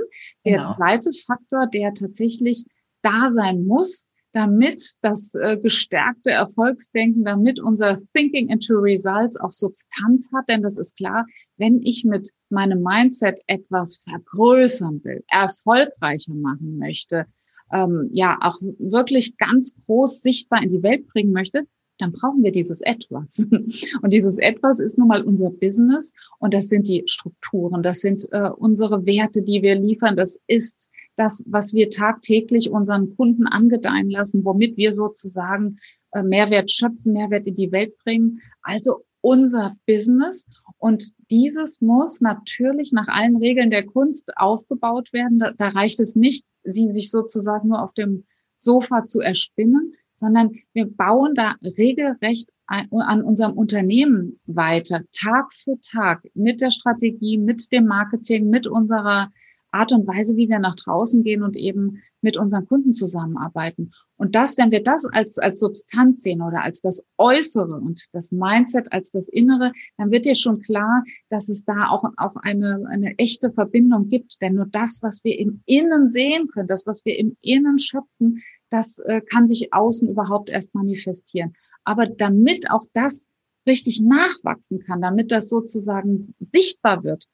Der 0.43 0.57
genau. 0.57 0.73
zweite 0.73 1.11
Faktor, 1.25 1.67
der 1.67 1.93
tatsächlich 1.93 2.65
da 3.03 3.29
sein 3.29 3.65
muss, 3.65 4.05
damit 4.33 4.95
das 5.01 5.35
äh, 5.35 5.57
gestärkte 5.57 6.31
Erfolgsdenken, 6.31 7.23
damit 7.23 7.59
unser 7.59 7.99
Thinking 8.13 8.49
into 8.49 8.73
Results 8.73 9.37
auch 9.37 9.53
Substanz 9.53 10.29
hat. 10.35 10.49
Denn 10.49 10.63
das 10.63 10.79
ist 10.79 10.97
klar, 10.97 11.27
wenn 11.57 11.81
ich 11.83 12.03
mit 12.03 12.31
meinem 12.49 12.81
Mindset 12.81 13.39
etwas 13.45 14.01
vergrößern 14.09 15.03
will, 15.03 15.23
erfolgreicher 15.29 16.33
machen 16.33 16.79
möchte, 16.79 17.27
ähm, 17.71 18.09
ja, 18.11 18.37
auch 18.41 18.57
wirklich 18.79 19.37
ganz 19.37 19.75
groß 19.85 20.21
sichtbar 20.21 20.63
in 20.63 20.69
die 20.69 20.83
Welt 20.83 21.07
bringen 21.07 21.31
möchte, 21.31 21.67
dann 21.97 22.11
brauchen 22.11 22.43
wir 22.43 22.51
dieses 22.51 22.81
Etwas. 22.81 23.47
Und 24.01 24.11
dieses 24.11 24.37
Etwas 24.37 24.79
ist 24.79 24.97
nun 24.97 25.07
mal 25.07 25.23
unser 25.23 25.49
Business 25.49 26.13
und 26.39 26.53
das 26.53 26.67
sind 26.67 26.87
die 26.87 27.03
Strukturen, 27.05 27.83
das 27.83 27.99
sind 27.99 28.27
äh, 28.31 28.49
unsere 28.49 29.05
Werte, 29.05 29.41
die 29.41 29.61
wir 29.61 29.75
liefern, 29.75 30.15
das 30.15 30.39
ist 30.47 30.89
das, 31.15 31.43
was 31.47 31.73
wir 31.73 31.89
tagtäglich 31.89 32.69
unseren 32.69 33.15
Kunden 33.15 33.47
angedeihen 33.47 34.09
lassen, 34.09 34.43
womit 34.43 34.75
wir 34.77 34.91
sozusagen 34.91 35.77
äh, 36.11 36.23
Mehrwert 36.23 36.71
schöpfen, 36.71 37.13
Mehrwert 37.13 37.47
in 37.47 37.55
die 37.55 37.71
Welt 37.71 37.97
bringen. 37.99 38.41
Also 38.61 39.05
unser 39.21 39.75
Business. 39.87 40.45
Und 40.77 41.13
dieses 41.31 41.81
muss 41.81 42.21
natürlich 42.21 42.91
nach 42.91 43.07
allen 43.07 43.37
Regeln 43.37 43.69
der 43.69 43.85
Kunst 43.85 44.37
aufgebaut 44.37 45.13
werden. 45.13 45.39
Da, 45.39 45.51
da 45.53 45.69
reicht 45.69 45.99
es 45.99 46.15
nicht, 46.15 46.45
sie 46.63 46.89
sich 46.89 47.09
sozusagen 47.09 47.69
nur 47.69 47.81
auf 47.81 47.93
dem 47.93 48.25
Sofa 48.55 49.05
zu 49.05 49.21
erspinnen, 49.21 49.95
sondern 50.15 50.51
wir 50.73 50.85
bauen 50.85 51.33
da 51.35 51.55
regelrecht 51.61 52.49
an 52.67 53.21
unserem 53.21 53.53
Unternehmen 53.53 54.39
weiter, 54.45 55.03
Tag 55.11 55.53
für 55.53 55.79
Tag, 55.81 56.23
mit 56.33 56.61
der 56.61 56.71
Strategie, 56.71 57.37
mit 57.37 57.71
dem 57.71 57.85
Marketing, 57.85 58.49
mit 58.49 58.65
unserer 58.65 59.31
Art 59.75 59.91
und 59.91 60.07
Weise, 60.07 60.37
wie 60.37 60.47
wir 60.47 60.59
nach 60.59 60.75
draußen 60.75 61.23
gehen 61.23 61.43
und 61.43 61.57
eben 61.57 62.01
mit 62.21 62.37
unseren 62.37 62.65
Kunden 62.65 62.93
zusammenarbeiten. 62.93 63.91
Und 64.15 64.33
das, 64.33 64.57
wenn 64.57 64.71
wir 64.71 64.81
das 64.81 65.05
als, 65.05 65.37
als 65.37 65.59
Substanz 65.59 66.23
sehen 66.23 66.41
oder 66.41 66.63
als 66.63 66.79
das 66.79 67.03
Äußere 67.17 67.75
und 67.75 68.05
das 68.13 68.31
Mindset 68.31 68.91
als 68.93 69.11
das 69.11 69.27
Innere, 69.27 69.73
dann 69.97 70.11
wird 70.11 70.25
dir 70.25 70.35
schon 70.35 70.61
klar, 70.61 71.03
dass 71.29 71.49
es 71.49 71.65
da 71.65 71.89
auch, 71.89 72.05
auch 72.15 72.37
eine, 72.37 72.85
eine 72.89 73.17
echte 73.17 73.51
Verbindung 73.51 74.07
gibt. 74.07 74.41
Denn 74.41 74.55
nur 74.55 74.67
das, 74.67 74.99
was 75.01 75.23
wir 75.25 75.37
im 75.37 75.61
Innen 75.65 76.09
sehen 76.09 76.47
können, 76.47 76.69
das, 76.69 76.87
was 76.87 77.03
wir 77.03 77.19
im 77.19 77.35
Innen 77.41 77.77
schöpfen, 77.77 78.41
das 78.69 78.99
äh, 78.99 79.21
kann 79.21 79.47
sich 79.47 79.73
außen 79.73 80.09
überhaupt 80.09 80.49
erst 80.49 80.73
manifestieren. 80.75 81.53
Aber 81.83 82.07
damit 82.07 82.69
auch 82.71 82.85
das 82.93 83.27
richtig 83.67 84.01
nachwachsen 84.01 84.79
kann, 84.79 85.01
damit 85.01 85.31
das 85.31 85.49
sozusagen 85.49 86.19
sichtbar 86.39 87.03
wird, 87.03 87.25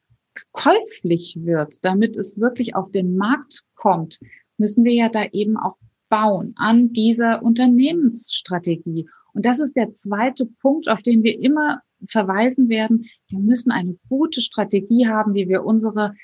käuflich 0.52 1.36
wird, 1.40 1.84
damit 1.84 2.16
es 2.16 2.38
wirklich 2.38 2.74
auf 2.74 2.90
den 2.90 3.16
Markt 3.16 3.64
kommt, 3.74 4.18
müssen 4.56 4.84
wir 4.84 4.94
ja 4.94 5.08
da 5.08 5.24
eben 5.32 5.56
auch 5.56 5.76
bauen 6.08 6.54
an 6.56 6.92
dieser 6.92 7.42
Unternehmensstrategie. 7.42 9.08
Und 9.34 9.46
das 9.46 9.60
ist 9.60 9.76
der 9.76 9.92
zweite 9.92 10.46
Punkt, 10.46 10.88
auf 10.88 11.02
den 11.02 11.22
wir 11.22 11.38
immer 11.40 11.80
verweisen 12.08 12.68
werden. 12.68 13.06
Wir 13.28 13.38
müssen 13.38 13.70
eine 13.70 13.96
gute 14.08 14.40
Strategie 14.40 15.08
haben, 15.08 15.34
wie 15.34 15.48
wir 15.48 15.64
unsere 15.64 16.14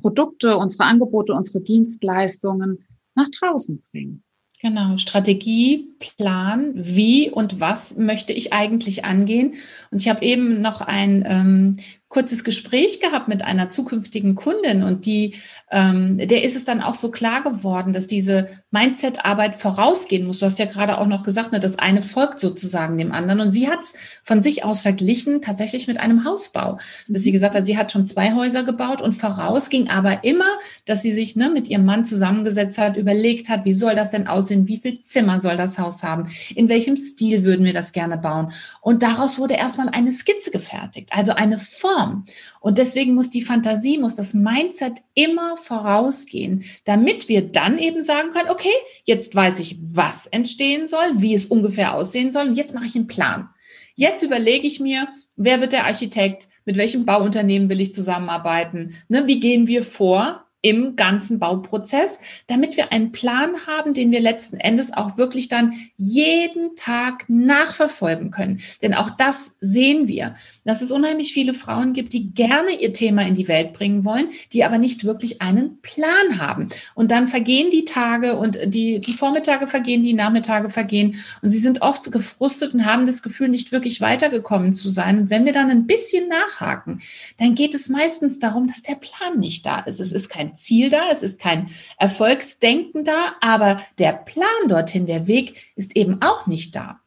Produkte, 0.00 0.56
unsere 0.56 0.84
Angebote, 0.84 1.34
unsere 1.34 1.60
Dienstleistungen 1.60 2.86
nach 3.14 3.28
draußen 3.28 3.82
bringen. 3.90 4.22
Genau, 4.66 4.96
Strategie, 4.98 5.94
Plan, 6.00 6.72
wie 6.74 7.30
und 7.30 7.60
was 7.60 7.96
möchte 7.96 8.32
ich 8.32 8.52
eigentlich 8.52 9.04
angehen. 9.04 9.54
Und 9.92 10.00
ich 10.00 10.08
habe 10.08 10.24
eben 10.24 10.60
noch 10.60 10.80
ein 10.80 11.22
ähm, 11.24 11.76
kurzes 12.08 12.44
Gespräch 12.44 13.00
gehabt 13.00 13.26
mit 13.26 13.42
einer 13.42 13.68
zukünftigen 13.68 14.36
Kundin 14.36 14.84
und 14.84 15.06
die, 15.06 15.34
ähm, 15.72 16.18
der 16.18 16.44
ist 16.44 16.54
es 16.54 16.64
dann 16.64 16.80
auch 16.80 16.94
so 16.94 17.10
klar 17.10 17.42
geworden, 17.42 17.92
dass 17.92 18.06
diese 18.06 18.48
Mindset-Arbeit 18.70 19.56
vorausgehen 19.56 20.24
muss. 20.24 20.38
Du 20.38 20.46
hast 20.46 20.60
ja 20.60 20.66
gerade 20.66 20.98
auch 20.98 21.06
noch 21.06 21.24
gesagt, 21.24 21.50
ne, 21.50 21.58
das 21.58 21.80
eine 21.80 22.02
folgt 22.02 22.38
sozusagen 22.38 22.96
dem 22.96 23.10
anderen 23.10 23.40
und 23.40 23.52
sie 23.52 23.68
hat 23.68 23.80
es 23.80 23.92
von 24.22 24.40
sich 24.40 24.64
aus 24.64 24.82
verglichen 24.82 25.42
tatsächlich 25.42 25.88
mit 25.88 25.98
einem 25.98 26.24
Hausbau. 26.24 26.78
Dass 27.08 27.22
sie 27.22 27.30
mhm. 27.30 27.34
gesagt 27.34 27.56
hat, 27.56 27.66
sie 27.66 27.76
hat 27.76 27.90
schon 27.90 28.06
zwei 28.06 28.34
Häuser 28.34 28.62
gebaut 28.62 29.02
und 29.02 29.12
voraus 29.12 29.68
ging 29.68 29.88
aber 29.88 30.22
immer, 30.22 30.48
dass 30.84 31.02
sie 31.02 31.12
sich 31.12 31.34
ne, 31.34 31.50
mit 31.50 31.68
ihrem 31.68 31.84
Mann 31.84 32.04
zusammengesetzt 32.04 32.78
hat, 32.78 32.96
überlegt 32.96 33.48
hat, 33.48 33.64
wie 33.64 33.72
soll 33.72 33.96
das 33.96 34.10
denn 34.10 34.28
aussehen, 34.28 34.68
wie 34.68 34.78
viel 34.78 35.00
Zimmer 35.00 35.40
soll 35.40 35.56
das 35.56 35.78
Haus 35.78 36.04
haben, 36.04 36.28
in 36.54 36.68
welchem 36.68 36.96
Stil 36.96 37.42
würden 37.42 37.66
wir 37.66 37.74
das 37.74 37.92
gerne 37.92 38.16
bauen. 38.16 38.52
Und 38.80 39.02
daraus 39.02 39.38
wurde 39.38 39.54
erstmal 39.54 39.88
eine 39.88 40.12
Skizze 40.12 40.52
gefertigt, 40.52 41.10
also 41.12 41.32
eine 41.32 41.58
Form 41.58 41.95
Form. 41.96 42.24
Und 42.60 42.78
deswegen 42.78 43.14
muss 43.14 43.30
die 43.30 43.42
Fantasie, 43.42 43.98
muss 43.98 44.14
das 44.14 44.34
Mindset 44.34 44.94
immer 45.14 45.56
vorausgehen, 45.56 46.64
damit 46.84 47.28
wir 47.28 47.42
dann 47.42 47.78
eben 47.78 48.02
sagen 48.02 48.30
können, 48.30 48.50
okay, 48.50 48.72
jetzt 49.04 49.34
weiß 49.34 49.60
ich, 49.60 49.76
was 49.80 50.26
entstehen 50.26 50.86
soll, 50.86 51.06
wie 51.14 51.34
es 51.34 51.46
ungefähr 51.46 51.94
aussehen 51.94 52.32
soll 52.32 52.48
und 52.48 52.54
jetzt 52.54 52.74
mache 52.74 52.86
ich 52.86 52.96
einen 52.96 53.06
Plan. 53.06 53.48
Jetzt 53.94 54.22
überlege 54.22 54.66
ich 54.66 54.78
mir, 54.78 55.08
wer 55.36 55.60
wird 55.60 55.72
der 55.72 55.86
Architekt, 55.86 56.48
mit 56.66 56.76
welchem 56.76 57.06
Bauunternehmen 57.06 57.68
will 57.70 57.80
ich 57.80 57.94
zusammenarbeiten, 57.94 58.94
ne, 59.08 59.26
wie 59.26 59.40
gehen 59.40 59.66
wir 59.66 59.82
vor, 59.82 60.45
im 60.66 60.96
ganzen 60.96 61.38
Bauprozess, 61.38 62.18
damit 62.48 62.76
wir 62.76 62.90
einen 62.90 63.12
Plan 63.12 63.68
haben, 63.68 63.94
den 63.94 64.10
wir 64.10 64.18
letzten 64.18 64.56
Endes 64.56 64.92
auch 64.92 65.16
wirklich 65.16 65.46
dann 65.46 65.74
jeden 65.96 66.74
Tag 66.74 67.26
nachverfolgen 67.28 68.32
können. 68.32 68.58
Denn 68.82 68.92
auch 68.92 69.10
das 69.10 69.52
sehen 69.60 70.08
wir, 70.08 70.34
dass 70.64 70.82
es 70.82 70.90
unheimlich 70.90 71.32
viele 71.32 71.54
Frauen 71.54 71.92
gibt, 71.92 72.12
die 72.12 72.34
gerne 72.34 72.80
ihr 72.80 72.92
Thema 72.92 73.22
in 73.22 73.34
die 73.34 73.46
Welt 73.46 73.74
bringen 73.74 74.04
wollen, 74.04 74.30
die 74.52 74.64
aber 74.64 74.78
nicht 74.78 75.04
wirklich 75.04 75.40
einen 75.40 75.80
Plan 75.82 76.40
haben. 76.40 76.66
Und 76.96 77.12
dann 77.12 77.28
vergehen 77.28 77.70
die 77.70 77.84
Tage 77.84 78.34
und 78.34 78.58
die, 78.64 78.98
die 78.98 79.12
Vormittage 79.12 79.68
vergehen, 79.68 80.02
die 80.02 80.14
Nachmittage 80.14 80.68
vergehen 80.68 81.22
und 81.42 81.52
sie 81.52 81.60
sind 81.60 81.82
oft 81.82 82.10
gefrustet 82.10 82.74
und 82.74 82.86
haben 82.86 83.06
das 83.06 83.22
Gefühl, 83.22 83.48
nicht 83.48 83.70
wirklich 83.70 84.00
weitergekommen 84.00 84.74
zu 84.74 84.90
sein. 84.90 85.20
Und 85.20 85.30
wenn 85.30 85.44
wir 85.44 85.52
dann 85.52 85.70
ein 85.70 85.86
bisschen 85.86 86.28
nachhaken, 86.28 87.02
dann 87.38 87.54
geht 87.54 87.72
es 87.72 87.88
meistens 87.88 88.40
darum, 88.40 88.66
dass 88.66 88.82
der 88.82 88.96
Plan 88.96 89.38
nicht 89.38 89.64
da 89.64 89.78
ist. 89.78 90.00
Es 90.00 90.12
ist 90.12 90.28
kein 90.28 90.55
Ziel 90.56 90.90
da, 90.90 91.10
es 91.10 91.22
ist 91.22 91.38
kein 91.38 91.68
Erfolgsdenken 91.98 93.04
da, 93.04 93.34
aber 93.40 93.80
der 93.98 94.12
Plan 94.12 94.68
dorthin, 94.68 95.06
der 95.06 95.26
Weg 95.26 95.72
ist 95.76 95.96
eben 95.96 96.20
auch 96.22 96.46
nicht 96.46 96.74
da. 96.74 97.00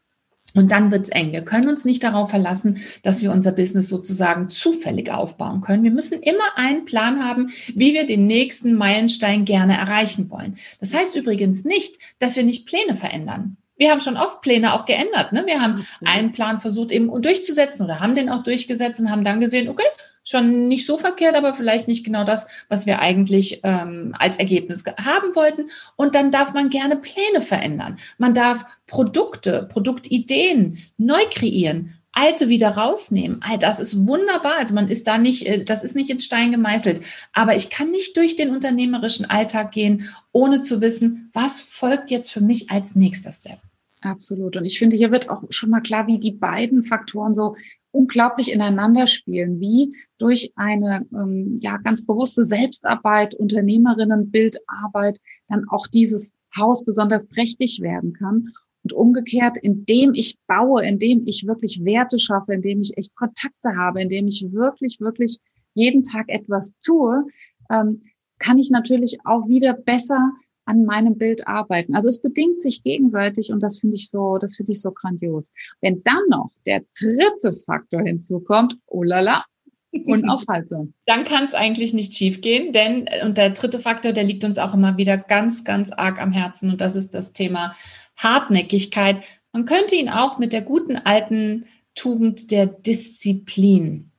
Und 0.55 0.71
dann 0.71 0.91
wird's 0.91 1.09
eng. 1.09 1.31
Wir 1.31 1.43
können 1.43 1.69
uns 1.69 1.85
nicht 1.85 2.03
darauf 2.03 2.31
verlassen, 2.31 2.79
dass 3.03 3.21
wir 3.21 3.31
unser 3.31 3.51
Business 3.51 3.87
sozusagen 3.87 4.49
zufällig 4.49 5.11
aufbauen 5.11 5.61
können. 5.61 5.83
Wir 5.83 5.91
müssen 5.91 6.21
immer 6.21 6.43
einen 6.55 6.85
Plan 6.85 7.23
haben, 7.23 7.51
wie 7.75 7.93
wir 7.93 8.07
den 8.07 8.25
nächsten 8.25 8.73
Meilenstein 8.73 9.45
gerne 9.45 9.77
erreichen 9.77 10.29
wollen. 10.31 10.57
Das 10.79 10.93
heißt 10.93 11.15
übrigens 11.15 11.65
nicht, 11.65 11.99
dass 12.17 12.35
wir 12.35 12.43
nicht 12.43 12.65
Pläne 12.65 12.95
verändern. 12.95 13.57
Wir 13.77 13.91
haben 13.91 14.01
schon 14.01 14.17
oft 14.17 14.41
Pläne 14.41 14.73
auch 14.73 14.85
geändert. 14.85 15.31
Ne? 15.31 15.43
Wir 15.45 15.61
haben 15.61 15.85
einen 16.03 16.33
Plan 16.33 16.59
versucht 16.59 16.91
eben 16.91 17.21
durchzusetzen 17.21 17.85
oder 17.85 17.99
haben 17.99 18.15
den 18.15 18.29
auch 18.29 18.43
durchgesetzt 18.43 18.99
und 18.99 19.09
haben 19.09 19.23
dann 19.23 19.39
gesehen, 19.39 19.69
okay, 19.69 19.85
schon 20.29 20.67
nicht 20.67 20.85
so 20.85 20.97
verkehrt, 20.97 21.35
aber 21.35 21.55
vielleicht 21.55 21.87
nicht 21.87 22.05
genau 22.05 22.23
das, 22.23 22.45
was 22.67 22.85
wir 22.85 22.99
eigentlich 22.99 23.61
ähm, 23.63 24.13
als 24.17 24.37
Ergebnis 24.37 24.83
haben 25.03 25.35
wollten. 25.35 25.69
Und 25.95 26.13
dann 26.13 26.31
darf 26.31 26.53
man 26.53 26.69
gerne 26.69 26.97
Pläne 26.97 27.41
verändern. 27.41 27.97
Man 28.17 28.33
darf 28.33 28.65
Produkte, 28.85 29.67
Produktideen 29.71 30.77
neu 30.97 31.21
kreieren, 31.31 31.95
alte 32.11 32.49
wieder 32.49 32.69
rausnehmen. 32.69 33.39
All 33.41 33.57
das 33.57 33.79
ist 33.79 34.05
wunderbar. 34.05 34.57
Also 34.57 34.73
man 34.73 34.87
ist 34.87 35.07
da 35.07 35.17
nicht, 35.17 35.47
äh, 35.47 35.63
das 35.63 35.83
ist 35.83 35.95
nicht 35.95 36.09
in 36.09 36.19
Stein 36.19 36.51
gemeißelt. 36.51 37.01
Aber 37.33 37.55
ich 37.55 37.69
kann 37.69 37.91
nicht 37.91 38.15
durch 38.17 38.35
den 38.35 38.51
unternehmerischen 38.51 39.25
Alltag 39.25 39.71
gehen, 39.71 40.09
ohne 40.31 40.61
zu 40.61 40.81
wissen, 40.81 41.29
was 41.33 41.61
folgt 41.61 42.11
jetzt 42.11 42.31
für 42.31 42.41
mich 42.41 42.69
als 42.69 42.95
nächster 42.95 43.31
Step. 43.31 43.59
Absolut. 44.01 44.55
Und 44.55 44.65
ich 44.65 44.79
finde, 44.79 44.95
hier 44.95 45.11
wird 45.11 45.29
auch 45.29 45.43
schon 45.49 45.69
mal 45.69 45.81
klar, 45.81 46.07
wie 46.07 46.19
die 46.19 46.31
beiden 46.31 46.83
Faktoren 46.83 47.33
so 47.33 47.55
unglaublich 47.91 48.51
ineinander 48.51 49.07
spielen, 49.07 49.59
wie 49.59 49.95
durch 50.17 50.51
eine 50.55 51.05
ähm, 51.13 51.59
ja 51.61 51.77
ganz 51.77 52.05
bewusste 52.05 52.45
Selbstarbeit, 52.45 53.33
Unternehmerinnenbildarbeit 53.35 55.19
dann 55.47 55.67
auch 55.69 55.87
dieses 55.87 56.33
Haus 56.55 56.85
besonders 56.85 57.27
prächtig 57.27 57.79
werden 57.81 58.13
kann. 58.13 58.49
Und 58.83 58.93
umgekehrt, 58.93 59.57
indem 59.57 60.13
ich 60.13 60.37
baue, 60.47 60.85
indem 60.85 61.25
ich 61.25 61.45
wirklich 61.45 61.83
Werte 61.83 62.17
schaffe, 62.17 62.53
indem 62.53 62.81
ich 62.81 62.97
echt 62.97 63.15
Kontakte 63.15 63.75
habe, 63.75 64.01
indem 64.01 64.27
ich 64.27 64.45
wirklich, 64.51 64.99
wirklich 64.99 65.39
jeden 65.73 66.03
Tag 66.03 66.29
etwas 66.29 66.73
tue, 66.81 67.25
ähm, 67.69 68.03
kann 68.39 68.57
ich 68.57 68.69
natürlich 68.69 69.17
auch 69.25 69.47
wieder 69.49 69.73
besser 69.73 70.31
an 70.69 70.85
meinem 70.85 71.17
Bild 71.17 71.47
arbeiten. 71.47 71.95
Also 71.95 72.09
es 72.09 72.21
bedingt 72.21 72.61
sich 72.61 72.83
gegenseitig 72.83 73.51
und 73.51 73.61
das 73.61 73.79
finde 73.79 73.95
ich 73.95 74.09
so, 74.09 74.37
das 74.37 74.55
finde 74.55 74.71
ich 74.71 74.81
so 74.81 74.91
grandios. 74.91 75.51
Wenn 75.81 76.03
dann 76.03 76.21
noch 76.29 76.51
der 76.67 76.83
dritte 76.97 77.53
Faktor 77.65 78.03
hinzukommt, 78.03 78.77
oh 78.85 79.01
la 79.01 79.19
la, 79.19 79.45
unaufhaltsam. 79.91 80.93
Dann 81.07 81.23
kann 81.23 81.43
es 81.45 81.55
eigentlich 81.55 81.95
nicht 81.95 82.15
schiefgehen, 82.15 82.73
denn 82.73 83.07
äh, 83.07 83.25
und 83.25 83.37
der 83.37 83.49
dritte 83.49 83.79
Faktor, 83.79 84.11
der 84.11 84.23
liegt 84.23 84.43
uns 84.43 84.59
auch 84.59 84.75
immer 84.75 84.97
wieder 84.97 85.17
ganz, 85.17 85.63
ganz 85.63 85.91
arg 85.91 86.21
am 86.21 86.31
Herzen 86.31 86.69
und 86.69 86.79
das 86.79 86.95
ist 86.95 87.15
das 87.15 87.33
Thema 87.33 87.75
Hartnäckigkeit. 88.15 89.23
Man 89.51 89.65
könnte 89.65 89.95
ihn 89.95 90.09
auch 90.09 90.37
mit 90.37 90.53
der 90.53 90.61
guten 90.61 90.95
alten 90.95 91.65
Tugend 91.95 92.51
der 92.51 92.67
Disziplin 92.67 94.11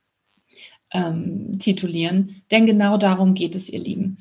ähm, 0.93 1.57
titulieren, 1.61 2.43
denn 2.51 2.67
genau 2.67 2.97
darum 2.97 3.35
geht 3.35 3.55
es, 3.55 3.71
ihr 3.71 3.79
Lieben. 3.79 4.19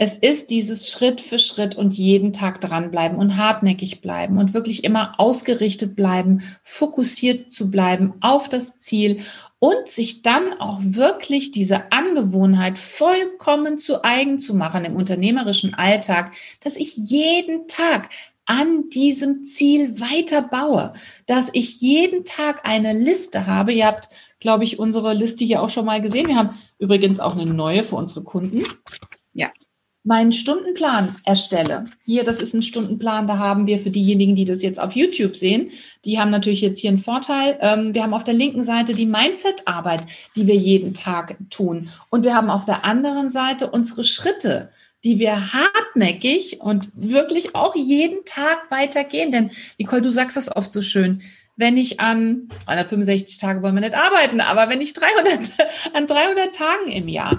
Es 0.00 0.16
ist 0.16 0.50
dieses 0.50 0.88
Schritt 0.88 1.20
für 1.20 1.40
Schritt 1.40 1.74
und 1.74 1.92
jeden 1.92 2.32
Tag 2.32 2.60
dranbleiben 2.60 3.18
und 3.18 3.36
hartnäckig 3.36 4.00
bleiben 4.00 4.38
und 4.38 4.54
wirklich 4.54 4.84
immer 4.84 5.18
ausgerichtet 5.18 5.96
bleiben, 5.96 6.40
fokussiert 6.62 7.50
zu 7.50 7.68
bleiben 7.68 8.14
auf 8.20 8.48
das 8.48 8.78
Ziel 8.78 9.22
und 9.58 9.88
sich 9.88 10.22
dann 10.22 10.52
auch 10.60 10.78
wirklich 10.80 11.50
diese 11.50 11.90
Angewohnheit 11.90 12.78
vollkommen 12.78 13.76
zu 13.76 14.04
eigen 14.04 14.38
zu 14.38 14.54
machen 14.54 14.84
im 14.84 14.94
unternehmerischen 14.94 15.74
Alltag, 15.74 16.32
dass 16.60 16.76
ich 16.76 16.96
jeden 16.96 17.66
Tag 17.66 18.10
an 18.44 18.90
diesem 18.90 19.42
Ziel 19.42 20.00
weiter 20.00 20.42
baue, 20.42 20.92
dass 21.26 21.50
ich 21.54 21.80
jeden 21.80 22.24
Tag 22.24 22.60
eine 22.62 22.92
Liste 22.92 23.46
habe. 23.46 23.72
Ihr 23.72 23.86
habt, 23.86 24.08
glaube 24.38 24.62
ich, 24.62 24.78
unsere 24.78 25.12
Liste 25.12 25.44
hier 25.44 25.60
auch 25.60 25.70
schon 25.70 25.86
mal 25.86 26.00
gesehen. 26.00 26.28
Wir 26.28 26.36
haben 26.36 26.56
übrigens 26.78 27.18
auch 27.18 27.36
eine 27.36 27.52
neue 27.52 27.82
für 27.82 27.96
unsere 27.96 28.22
Kunden. 28.22 28.62
Ja, 29.34 29.50
meinen 30.08 30.32
Stundenplan 30.32 31.14
erstelle. 31.24 31.84
Hier, 32.02 32.24
das 32.24 32.40
ist 32.40 32.54
ein 32.54 32.62
Stundenplan, 32.62 33.26
da 33.26 33.36
haben 33.36 33.66
wir 33.66 33.78
für 33.78 33.90
diejenigen, 33.90 34.34
die 34.34 34.46
das 34.46 34.62
jetzt 34.62 34.80
auf 34.80 34.92
YouTube 34.96 35.36
sehen, 35.36 35.70
die 36.06 36.18
haben 36.18 36.30
natürlich 36.30 36.62
jetzt 36.62 36.80
hier 36.80 36.88
einen 36.88 36.96
Vorteil. 36.96 37.58
Ähm, 37.60 37.92
wir 37.92 38.02
haben 38.02 38.14
auf 38.14 38.24
der 38.24 38.32
linken 38.32 38.64
Seite 38.64 38.94
die 38.94 39.04
Mindset-Arbeit, 39.04 40.04
die 40.34 40.46
wir 40.46 40.56
jeden 40.56 40.94
Tag 40.94 41.36
tun. 41.50 41.90
Und 42.08 42.24
wir 42.24 42.34
haben 42.34 42.48
auf 42.48 42.64
der 42.64 42.86
anderen 42.86 43.28
Seite 43.28 43.70
unsere 43.70 44.02
Schritte, 44.02 44.70
die 45.04 45.18
wir 45.18 45.52
hartnäckig 45.52 46.62
und 46.62 46.88
wirklich 46.94 47.54
auch 47.54 47.76
jeden 47.76 48.24
Tag 48.24 48.70
weitergehen. 48.70 49.30
Denn 49.30 49.50
Nicole, 49.76 50.00
du 50.00 50.10
sagst 50.10 50.38
das 50.38 50.56
oft 50.56 50.72
so 50.72 50.80
schön 50.80 51.20
wenn 51.58 51.76
ich 51.76 51.98
an 51.98 52.48
365 52.66 53.36
Tage 53.38 53.62
wollen 53.62 53.74
wir 53.74 53.80
nicht 53.80 53.96
arbeiten, 53.96 54.40
aber 54.40 54.68
wenn 54.70 54.80
ich 54.80 54.92
300, 54.92 55.50
an 55.92 56.06
300 56.06 56.54
Tagen 56.54 56.92
im 56.92 57.08
Jahr 57.08 57.36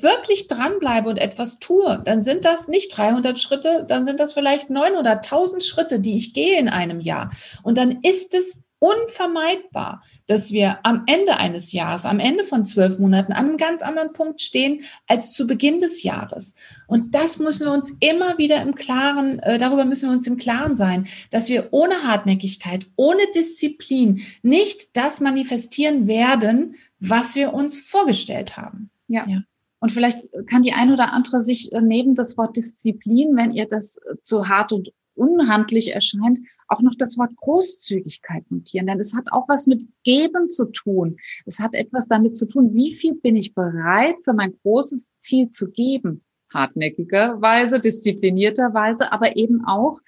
wirklich 0.00 0.46
dranbleibe 0.46 1.08
und 1.08 1.18
etwas 1.18 1.58
tue, 1.58 2.00
dann 2.04 2.22
sind 2.22 2.44
das 2.44 2.68
nicht 2.68 2.96
300 2.96 3.38
Schritte, 3.38 3.84
dann 3.86 4.06
sind 4.06 4.20
das 4.20 4.32
vielleicht 4.32 4.70
900, 4.70 5.24
1000 5.24 5.62
Schritte, 5.62 6.00
die 6.00 6.16
ich 6.16 6.32
gehe 6.32 6.58
in 6.58 6.68
einem 6.68 7.00
Jahr. 7.00 7.30
Und 7.62 7.76
dann 7.76 8.00
ist 8.02 8.34
es 8.34 8.58
unvermeidbar, 8.78 10.02
dass 10.26 10.50
wir 10.50 10.80
am 10.82 11.04
Ende 11.06 11.36
eines 11.36 11.70
Jahres, 11.70 12.04
am 12.04 12.18
Ende 12.18 12.42
von 12.42 12.64
zwölf 12.64 12.98
Monaten 12.98 13.32
an 13.32 13.46
einem 13.46 13.56
ganz 13.56 13.80
anderen 13.80 14.12
Punkt 14.12 14.42
stehen 14.42 14.82
als 15.06 15.32
zu 15.32 15.46
Beginn 15.46 15.78
des 15.78 16.02
Jahres. 16.02 16.54
Und 16.88 17.14
das 17.14 17.38
müssen 17.38 17.66
wir 17.66 17.72
uns 17.72 17.92
immer 18.00 18.38
wieder 18.38 18.60
im 18.60 18.74
Klaren, 18.74 19.38
äh, 19.38 19.58
darüber 19.58 19.84
müssen 19.84 20.08
wir 20.08 20.16
uns 20.16 20.26
im 20.26 20.36
Klaren 20.36 20.74
sein, 20.74 21.06
dass 21.30 21.48
wir 21.48 21.68
ohne 21.70 22.02
Hartnäckigkeit, 22.02 22.86
ohne 22.96 23.22
Disziplin 23.36 24.22
nicht 24.42 24.96
das 24.96 25.20
manifestieren 25.20 26.08
werden, 26.08 26.74
was 26.98 27.36
wir 27.36 27.54
uns 27.54 27.78
vorgestellt 27.78 28.56
haben. 28.56 28.90
ja. 29.06 29.24
ja. 29.28 29.42
Und 29.82 29.90
vielleicht 29.90 30.28
kann 30.48 30.62
die 30.62 30.74
ein 30.74 30.92
oder 30.92 31.12
andere 31.12 31.40
sich 31.40 31.72
äh, 31.72 31.80
neben 31.80 32.14
das 32.14 32.38
Wort 32.38 32.56
Disziplin, 32.56 33.34
wenn 33.34 33.50
ihr 33.50 33.66
das 33.66 33.96
äh, 33.96 34.14
zu 34.22 34.48
hart 34.48 34.70
und 34.70 34.92
unhandlich 35.16 35.92
erscheint, 35.92 36.38
auch 36.68 36.82
noch 36.82 36.94
das 36.96 37.18
Wort 37.18 37.34
Großzügigkeit 37.34 38.48
notieren. 38.48 38.86
Denn 38.86 39.00
es 39.00 39.12
hat 39.12 39.32
auch 39.32 39.48
was 39.48 39.66
mit 39.66 39.88
Geben 40.04 40.48
zu 40.48 40.66
tun. 40.66 41.16
Es 41.46 41.58
hat 41.58 41.74
etwas 41.74 42.06
damit 42.06 42.36
zu 42.36 42.46
tun, 42.46 42.74
wie 42.74 42.94
viel 42.94 43.14
bin 43.14 43.34
ich 43.34 43.54
bereit 43.54 44.14
für 44.22 44.34
mein 44.34 44.54
großes 44.62 45.10
Ziel 45.18 45.50
zu 45.50 45.68
geben. 45.68 46.22
Hartnäckigerweise, 46.54 47.80
disziplinierterweise, 47.80 49.10
aber 49.10 49.36
eben 49.36 49.64
auch 49.64 49.98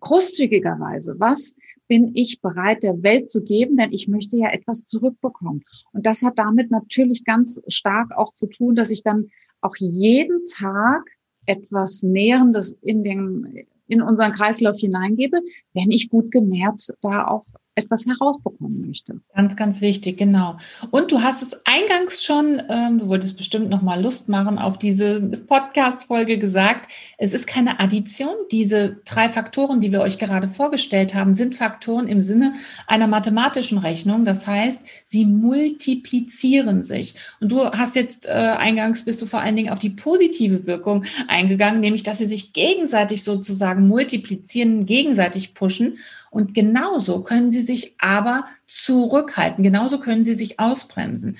großzügigerweise. 0.00 1.14
Was 1.18 1.54
bin 1.90 2.12
ich 2.14 2.40
bereit, 2.40 2.84
der 2.84 3.02
Welt 3.02 3.28
zu 3.28 3.42
geben, 3.42 3.76
denn 3.76 3.92
ich 3.92 4.06
möchte 4.06 4.36
ja 4.38 4.50
etwas 4.50 4.86
zurückbekommen. 4.86 5.64
Und 5.92 6.06
das 6.06 6.22
hat 6.22 6.38
damit 6.38 6.70
natürlich 6.70 7.24
ganz 7.24 7.60
stark 7.66 8.16
auch 8.16 8.32
zu 8.32 8.46
tun, 8.46 8.76
dass 8.76 8.92
ich 8.92 9.02
dann 9.02 9.30
auch 9.60 9.74
jeden 9.76 10.44
Tag 10.46 11.02
etwas 11.46 12.04
Nährendes 12.04 12.78
in 12.80 13.02
den 13.02 13.66
in 13.88 14.02
unseren 14.02 14.30
Kreislauf 14.30 14.76
hineingebe, 14.76 15.40
wenn 15.74 15.90
ich 15.90 16.10
gut 16.10 16.30
genährt 16.30 16.94
da 17.02 17.26
auch 17.26 17.44
etwas 17.76 18.04
herausbekommen 18.06 18.86
möchte. 18.86 19.20
Ganz, 19.34 19.56
ganz 19.56 19.80
wichtig, 19.80 20.18
genau. 20.18 20.58
Und 20.90 21.12
du 21.12 21.22
hast 21.22 21.42
es 21.42 21.60
eingangs 21.64 22.24
schon, 22.24 22.60
ähm, 22.68 22.98
du 22.98 23.08
wolltest 23.08 23.36
bestimmt 23.36 23.70
noch 23.70 23.80
mal 23.80 24.02
Lust 24.02 24.28
machen 24.28 24.58
auf 24.58 24.76
diese 24.76 25.20
Podcast-Folge 25.20 26.38
gesagt. 26.38 26.90
Es 27.16 27.32
ist 27.32 27.46
keine 27.46 27.78
Addition. 27.78 28.34
Diese 28.50 28.96
drei 29.04 29.28
Faktoren, 29.28 29.80
die 29.80 29.92
wir 29.92 30.00
euch 30.00 30.18
gerade 30.18 30.48
vorgestellt 30.48 31.14
haben, 31.14 31.32
sind 31.32 31.54
Faktoren 31.54 32.08
im 32.08 32.20
Sinne 32.20 32.54
einer 32.88 33.06
mathematischen 33.06 33.78
Rechnung. 33.78 34.24
Das 34.24 34.46
heißt, 34.46 34.80
sie 35.06 35.24
multiplizieren 35.24 36.82
sich. 36.82 37.14
Und 37.40 37.52
du 37.52 37.64
hast 37.64 37.94
jetzt 37.94 38.26
äh, 38.26 38.30
eingangs 38.30 39.04
bist 39.04 39.22
du 39.22 39.26
vor 39.26 39.40
allen 39.40 39.56
Dingen 39.56 39.72
auf 39.72 39.78
die 39.78 39.90
positive 39.90 40.66
Wirkung 40.66 41.04
eingegangen, 41.28 41.80
nämlich, 41.80 42.02
dass 42.02 42.18
sie 42.18 42.26
sich 42.26 42.52
gegenseitig 42.52 43.22
sozusagen 43.22 43.86
multiplizieren, 43.86 44.86
gegenseitig 44.86 45.54
pushen. 45.54 45.98
Und 46.30 46.54
genauso 46.54 47.22
können 47.22 47.50
sie 47.50 47.62
sich 47.62 47.96
aber 47.98 48.46
zurückhalten. 48.66 49.64
Genauso 49.64 49.98
können 49.98 50.24
sie 50.24 50.34
sich 50.34 50.60
ausbremsen. 50.60 51.36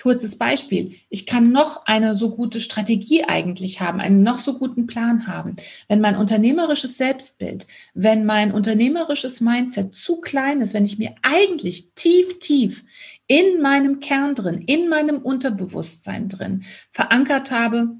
Kurzes 0.00 0.36
Beispiel. 0.36 0.96
Ich 1.08 1.24
kann 1.24 1.52
noch 1.52 1.86
eine 1.86 2.14
so 2.14 2.34
gute 2.34 2.60
Strategie 2.60 3.24
eigentlich 3.24 3.80
haben, 3.80 4.00
einen 4.00 4.22
noch 4.22 4.40
so 4.40 4.58
guten 4.58 4.86
Plan 4.86 5.28
haben. 5.28 5.56
Wenn 5.88 6.00
mein 6.00 6.16
unternehmerisches 6.16 6.96
Selbstbild, 6.96 7.66
wenn 7.94 8.26
mein 8.26 8.52
unternehmerisches 8.52 9.40
Mindset 9.40 9.94
zu 9.94 10.20
klein 10.20 10.60
ist, 10.60 10.74
wenn 10.74 10.84
ich 10.84 10.98
mir 10.98 11.14
eigentlich 11.22 11.92
tief, 11.94 12.40
tief 12.40 12.84
in 13.28 13.62
meinem 13.62 14.00
Kern 14.00 14.34
drin, 14.34 14.60
in 14.66 14.88
meinem 14.88 15.18
Unterbewusstsein 15.18 16.28
drin 16.28 16.64
verankert 16.90 17.52
habe, 17.52 17.96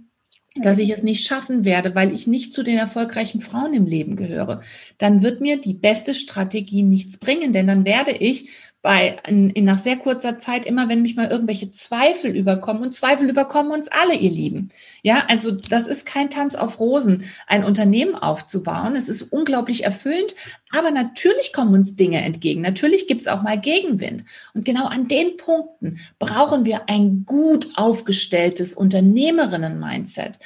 dass 0.54 0.78
ich 0.78 0.90
es 0.90 1.02
nicht 1.02 1.26
schaffen 1.26 1.64
werde, 1.64 1.94
weil 1.94 2.14
ich 2.14 2.26
nicht 2.26 2.54
zu 2.54 2.62
den 2.62 2.78
erfolgreichen 2.78 3.40
Frauen 3.40 3.75
im 3.75 3.87
Leben 3.87 4.14
gehöre, 4.14 4.61
dann 4.99 5.23
wird 5.23 5.40
mir 5.40 5.61
die 5.61 5.74
beste 5.74 6.14
Strategie 6.14 6.83
nichts 6.83 7.16
bringen, 7.16 7.52
denn 7.52 7.66
dann 7.66 7.85
werde 7.85 8.12
ich 8.12 8.50
bei 8.85 9.16
in, 9.27 9.49
in 9.49 9.64
nach 9.64 9.79
sehr 9.79 9.97
kurzer 9.97 10.38
Zeit 10.38 10.66
immer, 10.66 10.90
wenn 10.90 11.01
mich 11.01 11.16
mal 11.16 11.31
irgendwelche 11.31 11.73
Zweifel 11.73 12.37
überkommen 12.37 12.83
und 12.83 12.94
Zweifel 12.94 13.31
überkommen 13.31 13.73
uns 13.73 13.88
alle, 13.88 14.14
ihr 14.14 14.31
Lieben. 14.31 14.68
Ja, 15.03 15.25
also 15.29 15.53
das 15.53 15.88
ist 15.88 16.05
kein 16.05 16.29
Tanz 16.29 16.55
auf 16.55 16.79
Rosen, 16.81 17.25
ein 17.47 17.64
Unternehmen 17.64 18.14
aufzubauen. 18.14 18.94
Es 18.94 19.09
ist 19.09 19.23
unglaublich 19.23 19.85
erfüllend, 19.85 20.35
aber 20.70 20.90
natürlich 20.90 21.55
kommen 21.55 21.73
uns 21.73 21.97
Dinge 21.97 22.20
entgegen. 22.20 22.61
Natürlich 22.61 23.07
gibt's 23.07 23.27
auch 23.27 23.40
mal 23.40 23.59
Gegenwind. 23.59 24.27
Und 24.53 24.66
genau 24.66 24.85
an 24.85 25.09
den 25.09 25.38
Punkten 25.38 25.99
brauchen 26.18 26.66
wir 26.66 26.90
ein 26.90 27.25
gut 27.25 27.68
aufgestelltes 27.77 28.75
Unternehmerinnen-Mindset. 28.75 30.38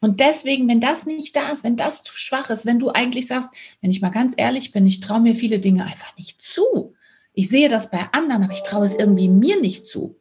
Und 0.00 0.18
deswegen, 0.18 0.68
wenn 0.68 0.80
das 0.80 1.06
nicht 1.06 1.36
da 1.36 1.52
ist, 1.52 1.62
wenn 1.62 1.76
das 1.76 2.02
zu 2.02 2.18
schwach 2.18 2.50
ist, 2.50 2.66
wenn 2.66 2.80
du 2.80 2.90
eigentlich 2.90 3.28
sagst, 3.28 3.50
wenn 3.80 3.92
ich 3.92 4.00
mal 4.00 4.10
ganz 4.10 4.34
ehrlich 4.36 4.72
bin, 4.72 4.84
ich 4.84 4.98
traue 4.98 5.20
mir 5.20 5.36
viele 5.36 5.60
Dinge 5.60 5.84
einfach 5.84 6.16
nicht 6.16 6.42
zu, 6.42 6.93
ich 7.34 7.48
sehe 7.48 7.68
das 7.68 7.90
bei 7.90 8.08
anderen, 8.12 8.44
aber 8.44 8.52
ich 8.52 8.62
traue 8.62 8.86
es 8.86 8.94
irgendwie 8.94 9.28
mir 9.28 9.60
nicht 9.60 9.86
zu. 9.86 10.16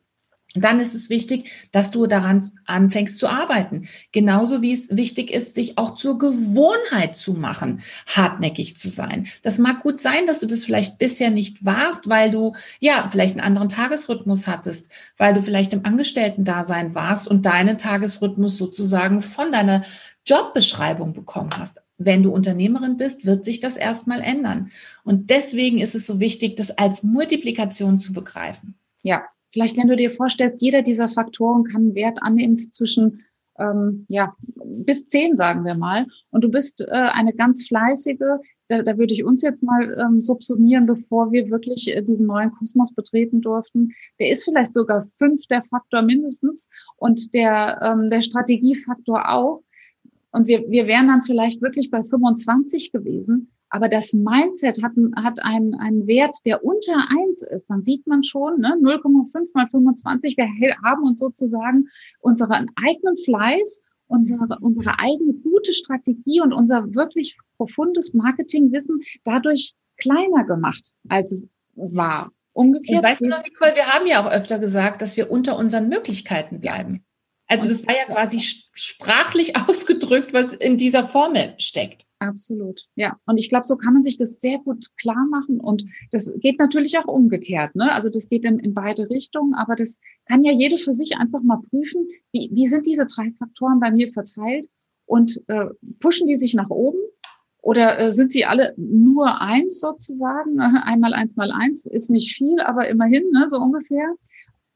Dann 0.55 0.79
ist 0.79 0.93
es 0.93 1.09
wichtig, 1.09 1.49
dass 1.71 1.89
du 1.89 2.05
daran 2.05 2.47
anfängst 2.65 3.17
zu 3.17 3.27
arbeiten. 3.27 3.87
Genauso 4.11 4.61
wie 4.61 4.71
es 4.71 4.95
wichtig 4.95 5.31
ist, 5.31 5.55
sich 5.55 5.79
auch 5.79 5.95
zur 5.95 6.19
Gewohnheit 6.19 7.15
zu 7.15 7.33
machen, 7.33 7.81
hartnäckig 8.05 8.77
zu 8.77 8.89
sein. 8.89 9.27
Das 9.41 9.57
mag 9.57 9.81
gut 9.81 9.99
sein, 9.99 10.27
dass 10.27 10.39
du 10.39 10.45
das 10.45 10.63
vielleicht 10.63 10.99
bisher 10.99 11.31
nicht 11.31 11.65
warst, 11.65 12.07
weil 12.07 12.29
du 12.29 12.53
ja 12.79 13.07
vielleicht 13.11 13.33
einen 13.33 13.45
anderen 13.45 13.69
Tagesrhythmus 13.69 14.47
hattest, 14.47 14.89
weil 15.17 15.33
du 15.33 15.41
vielleicht 15.41 15.73
im 15.73 15.85
Angestellten-Dasein 15.85 16.93
warst 16.93 17.27
und 17.27 17.47
deinen 17.47 17.79
Tagesrhythmus 17.79 18.55
sozusagen 18.57 19.21
von 19.21 19.51
deiner 19.51 19.83
Jobbeschreibung 20.25 21.13
bekommen 21.13 21.49
hast 21.57 21.82
wenn 21.97 22.23
du 22.23 22.31
Unternehmerin 22.31 22.97
bist, 22.97 23.25
wird 23.25 23.45
sich 23.45 23.59
das 23.59 23.77
erstmal 23.77 24.21
ändern. 24.21 24.69
Und 25.03 25.29
deswegen 25.29 25.79
ist 25.79 25.95
es 25.95 26.05
so 26.05 26.19
wichtig, 26.19 26.55
das 26.55 26.71
als 26.71 27.03
Multiplikation 27.03 27.99
zu 27.99 28.13
begreifen. 28.13 28.75
Ja, 29.03 29.23
vielleicht 29.51 29.77
wenn 29.77 29.87
du 29.87 29.95
dir 29.95 30.11
vorstellst, 30.11 30.61
jeder 30.61 30.81
dieser 30.81 31.09
Faktoren 31.09 31.65
kann 31.65 31.81
einen 31.81 31.95
Wert 31.95 32.21
annehmen 32.21 32.71
zwischen 32.71 33.23
ähm, 33.59 34.05
ja, 34.09 34.35
bis 34.65 35.07
zehn, 35.07 35.35
sagen 35.35 35.65
wir 35.65 35.75
mal. 35.75 36.07
Und 36.31 36.43
du 36.43 36.49
bist 36.49 36.81
äh, 36.81 36.89
eine 36.89 37.33
ganz 37.33 37.67
fleißige, 37.67 38.39
da, 38.67 38.81
da 38.81 38.97
würde 38.97 39.13
ich 39.13 39.23
uns 39.23 39.41
jetzt 39.41 39.61
mal 39.61 39.95
ähm, 39.99 40.21
subsumieren, 40.21 40.85
bevor 40.85 41.31
wir 41.31 41.49
wirklich 41.49 41.95
äh, 41.95 42.01
diesen 42.01 42.27
neuen 42.27 42.51
Kosmos 42.51 42.93
betreten 42.93 43.41
durften. 43.41 43.93
Der 44.19 44.29
ist 44.29 44.43
vielleicht 44.43 44.73
sogar 44.73 45.07
fünf 45.17 45.45
der 45.47 45.63
Faktor 45.63 46.01
mindestens 46.01 46.69
und 46.97 47.33
der, 47.33 47.79
ähm, 47.81 48.09
der 48.09 48.21
Strategiefaktor 48.21 49.29
auch. 49.29 49.61
Und 50.33 50.47
wir, 50.47 50.67
wir 50.67 50.87
wären 50.87 51.07
dann 51.07 51.21
vielleicht 51.21 51.61
wirklich 51.61 51.91
bei 51.91 52.03
25 52.03 52.91
gewesen. 52.91 53.51
Aber 53.69 53.87
das 53.87 54.13
Mindset 54.13 54.81
hat, 54.83 54.93
hat 55.15 55.43
einen, 55.43 55.75
einen 55.75 56.07
Wert, 56.07 56.35
der 56.45 56.63
unter 56.65 56.93
eins 57.09 57.43
ist. 57.43 57.69
Dann 57.69 57.83
sieht 57.83 58.05
man 58.07 58.23
schon, 58.23 58.59
ne, 58.59 58.75
0,5 58.81 59.49
mal 59.53 59.67
25. 59.67 60.35
Wir 60.35 60.47
haben 60.83 61.03
uns 61.03 61.19
sozusagen 61.19 61.87
unseren 62.19 62.67
eigenen 62.83 63.15
Fleiß, 63.17 63.81
unsere, 64.07 64.57
unsere 64.59 64.97
eigene 64.97 65.33
gute 65.33 65.73
Strategie 65.73 66.41
und 66.41 66.51
unser 66.51 66.95
wirklich 66.95 67.37
profundes 67.57 68.13
Marketingwissen 68.13 69.01
dadurch 69.23 69.73
kleiner 69.97 70.45
gemacht, 70.45 70.93
als 71.09 71.31
es 71.31 71.47
war. 71.75 72.31
Umgekehrt. 72.53 73.03
Und 73.03 73.09
weißt 73.09 73.21
du 73.21 73.27
noch, 73.27 73.43
Nicole, 73.43 73.75
wir 73.75 73.85
haben 73.85 74.07
ja 74.07 74.23
auch 74.23 74.31
öfter 74.31 74.57
gesagt, 74.57 75.01
dass 75.03 75.15
wir 75.15 75.29
unter 75.29 75.57
unseren 75.57 75.89
Möglichkeiten 75.89 76.59
bleiben. 76.59 77.03
Also 77.53 77.69
das 77.69 77.85
war 77.85 77.95
ja 77.95 78.05
quasi 78.05 78.39
sprachlich 78.39 79.55
ausgedrückt, 79.69 80.33
was 80.33 80.53
in 80.53 80.75
dieser 80.75 81.03
Formel 81.03 81.53
steckt. 81.59 82.07
Absolut, 82.17 82.87
ja. 82.95 83.19
Und 83.27 83.37
ich 83.37 83.47
glaube, 83.47 83.67
so 83.67 83.75
kann 83.75 83.93
man 83.93 84.01
sich 84.01 84.17
das 84.17 84.39
sehr 84.39 84.57
gut 84.57 84.87
klar 84.97 85.27
machen. 85.29 85.59
Und 85.59 85.85
das 86.11 86.33
geht 86.39 86.57
natürlich 86.57 86.97
auch 86.97 87.05
umgekehrt. 87.05 87.75
Ne? 87.75 87.91
Also 87.91 88.09
das 88.09 88.27
geht 88.27 88.43
in, 88.43 88.57
in 88.57 88.73
beide 88.73 89.07
Richtungen, 89.11 89.53
aber 89.53 89.75
das 89.75 89.99
kann 90.25 90.43
ja 90.43 90.51
jede 90.51 90.79
für 90.79 90.93
sich 90.93 91.15
einfach 91.17 91.43
mal 91.43 91.59
prüfen, 91.69 92.07
wie, 92.31 92.49
wie 92.51 92.65
sind 92.65 92.87
diese 92.87 93.05
drei 93.05 93.31
Faktoren 93.37 93.79
bei 93.79 93.91
mir 93.91 94.07
verteilt 94.07 94.67
und 95.05 95.39
äh, 95.47 95.65
pushen 95.99 96.27
die 96.27 96.37
sich 96.37 96.55
nach 96.55 96.71
oben 96.71 96.97
oder 97.61 97.99
äh, 97.99 98.11
sind 98.11 98.31
sie 98.31 98.45
alle 98.45 98.73
nur 98.77 99.41
eins 99.41 99.79
sozusagen? 99.79 100.59
Einmal 100.59 101.13
eins 101.13 101.35
mal 101.35 101.51
eins 101.51 101.85
ist 101.85 102.09
nicht 102.09 102.35
viel, 102.35 102.61
aber 102.61 102.87
immerhin, 102.87 103.29
ne, 103.31 103.47
so 103.47 103.57
ungefähr 103.57 104.15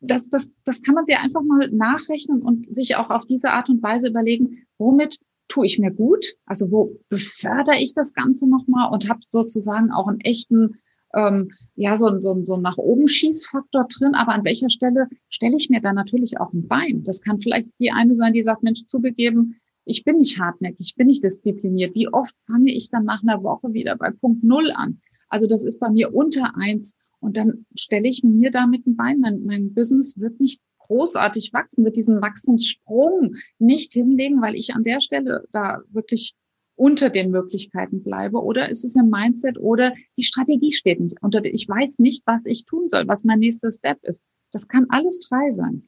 das, 0.08 0.30
das, 0.30 0.50
das 0.65 0.82
kann 0.82 0.96
man 0.96 1.06
sich 1.06 1.17
einfach 1.17 1.41
mal 1.43 1.70
nachrechnen 1.70 2.41
und 2.41 2.74
sich 2.74 2.96
auch 2.96 3.10
auf 3.10 3.26
diese 3.26 3.52
Art 3.52 3.70
und 3.70 3.84
Weise 3.84 4.10
überlegen, 4.10 4.65
womit 4.78 5.20
tue 5.48 5.65
ich 5.65 5.80
mir 5.80 5.91
gut? 5.91 6.26
Also 6.46 6.72
wo 6.72 7.00
befördere 7.10 7.78
ich 7.80 7.93
das 7.93 8.13
Ganze 8.13 8.48
nochmal 8.48 8.91
und 8.91 9.10
habe 9.10 9.20
sozusagen 9.22 9.91
auch 9.91 10.08
einen 10.08 10.20
echten, 10.22 10.80
ähm, 11.13 11.52
ja, 11.76 11.96
so, 11.98 12.20
so, 12.20 12.43
so 12.43 12.58
nach 12.58 12.78
oben 12.78 13.08
Schießfaktor 13.08 13.88
drin, 13.88 14.15
aber 14.15 14.34
an 14.34 14.43
welcher 14.43 14.70
Stelle 14.70 15.08
stelle 15.30 15.56
ich 15.56 15.70
mir 15.70 15.82
da 15.82 15.93
natürlich 15.93 16.39
auch 16.39 16.52
ein 16.54 16.67
Bein? 16.67 17.04
Das 17.04 17.22
kann 17.22 17.39
vielleicht 17.39 17.70
die 17.80 17.91
eine 17.91 18.15
sein, 18.15 18.34
die 18.34 18.41
sagt, 18.41 18.63
Mensch, 18.63 18.86
zugegeben, 18.86 19.60
ich 19.86 20.04
bin 20.04 20.17
nicht 20.17 20.38
hartnäckig, 20.38 20.88
ich 20.89 20.96
bin 20.96 21.08
nicht 21.08 21.24
diszipliniert. 21.24 21.96
Wie 21.96 22.10
oft 22.10 22.36
fange 22.46 22.74
ich 22.74 22.89
dann 22.89 23.06
nach 23.06 23.24
einer 23.24 23.41
Woche 23.41 23.72
wieder 23.72 23.96
bei 23.96 24.12
Punkt 24.12 24.43
Null 24.43 24.72
an? 24.72 25.00
Also 25.30 25.48
das 25.48 25.63
ist 25.63 25.80
bei 25.80 25.89
mir 25.89 26.13
unter 26.13 26.56
eins 26.58 26.98
und 27.28 27.36
dann 27.36 27.66
stelle 27.76 28.08
ich 28.08 28.24
mir 28.24 28.52
damit 28.52 28.88
ein 28.88 28.96
Bein. 28.96 29.20
Mein, 29.20 29.44
mein 29.44 29.74
Business 29.74 30.18
wird 30.18 30.40
nicht 30.40 30.62
großartig 30.78 31.52
wachsen, 31.52 31.84
wird 31.84 31.98
diesen 31.98 32.22
Wachstumssprung 32.22 33.36
nicht 33.60 33.92
hinlegen, 33.92 34.42
weil 34.42 34.56
ich 34.56 34.74
an 34.74 34.86
der 34.86 35.02
Stelle 35.02 35.44
da 35.52 35.82
wirklich 35.90 36.36
unter 36.78 37.10
den 37.10 37.30
Möglichkeiten 37.32 38.02
bleibe 38.02 38.42
oder 38.42 38.70
ist 38.70 38.86
es 38.86 38.96
ein 38.96 39.10
Mindset 39.10 39.58
oder 39.58 39.94
die 40.16 40.24
Strategie 40.24 40.72
steht 40.72 41.02
nicht 41.02 41.22
unter 41.22 41.44
ich 41.44 41.68
weiß 41.68 42.00
nicht, 42.00 42.24
was 42.26 42.46
ich 42.46 42.63
tun 42.63 42.88
soll, 42.88 43.10
was 43.10 43.26
mein 43.26 43.40
nächster 43.40 43.72
Step 43.72 44.02
ist. 44.04 44.24
Das 44.54 44.70
kann 44.70 44.86
alles 44.88 45.20
drei 45.20 45.52
sein. 45.52 45.84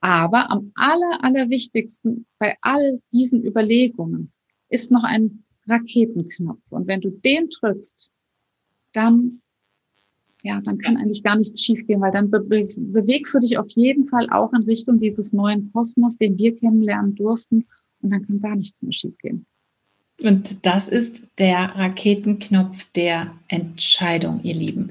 Aber 0.00 0.50
am 0.50 0.70
aller, 0.74 1.24
allerwichtigsten 1.24 2.26
bei 2.38 2.58
all 2.60 3.00
diesen 3.10 3.42
Überlegungen 3.42 4.32
ist 4.68 4.90
noch 4.90 5.04
ein 5.04 5.44
Raketenknopf. 5.66 6.60
Und 6.68 6.88
wenn 6.88 7.00
du 7.00 7.08
den 7.08 7.48
drückst, 7.48 8.10
dann 8.92 9.40
ja, 10.44 10.60
dann 10.60 10.76
kann 10.78 10.98
eigentlich 10.98 11.22
gar 11.22 11.36
nichts 11.36 11.62
schiefgehen, 11.62 12.02
weil 12.02 12.12
dann 12.12 12.30
be 12.30 12.40
bewegst 12.76 13.34
du 13.34 13.40
dich 13.40 13.56
auf 13.56 13.68
jeden 13.70 14.04
Fall 14.04 14.28
auch 14.30 14.52
in 14.52 14.62
Richtung 14.64 14.98
dieses 14.98 15.32
neuen 15.32 15.72
Kosmos, 15.72 16.18
den 16.18 16.36
wir 16.36 16.54
kennenlernen 16.54 17.14
durften. 17.14 17.64
Und 18.02 18.10
dann 18.10 18.26
kann 18.26 18.40
gar 18.40 18.54
nichts 18.54 18.82
mehr 18.82 18.92
schiefgehen. 18.92 19.46
Und 20.22 20.66
das 20.66 20.90
ist 20.90 21.26
der 21.38 21.74
Raketenknopf 21.76 22.86
der 22.94 23.32
Entscheidung, 23.48 24.40
ihr 24.42 24.54
Lieben. 24.54 24.90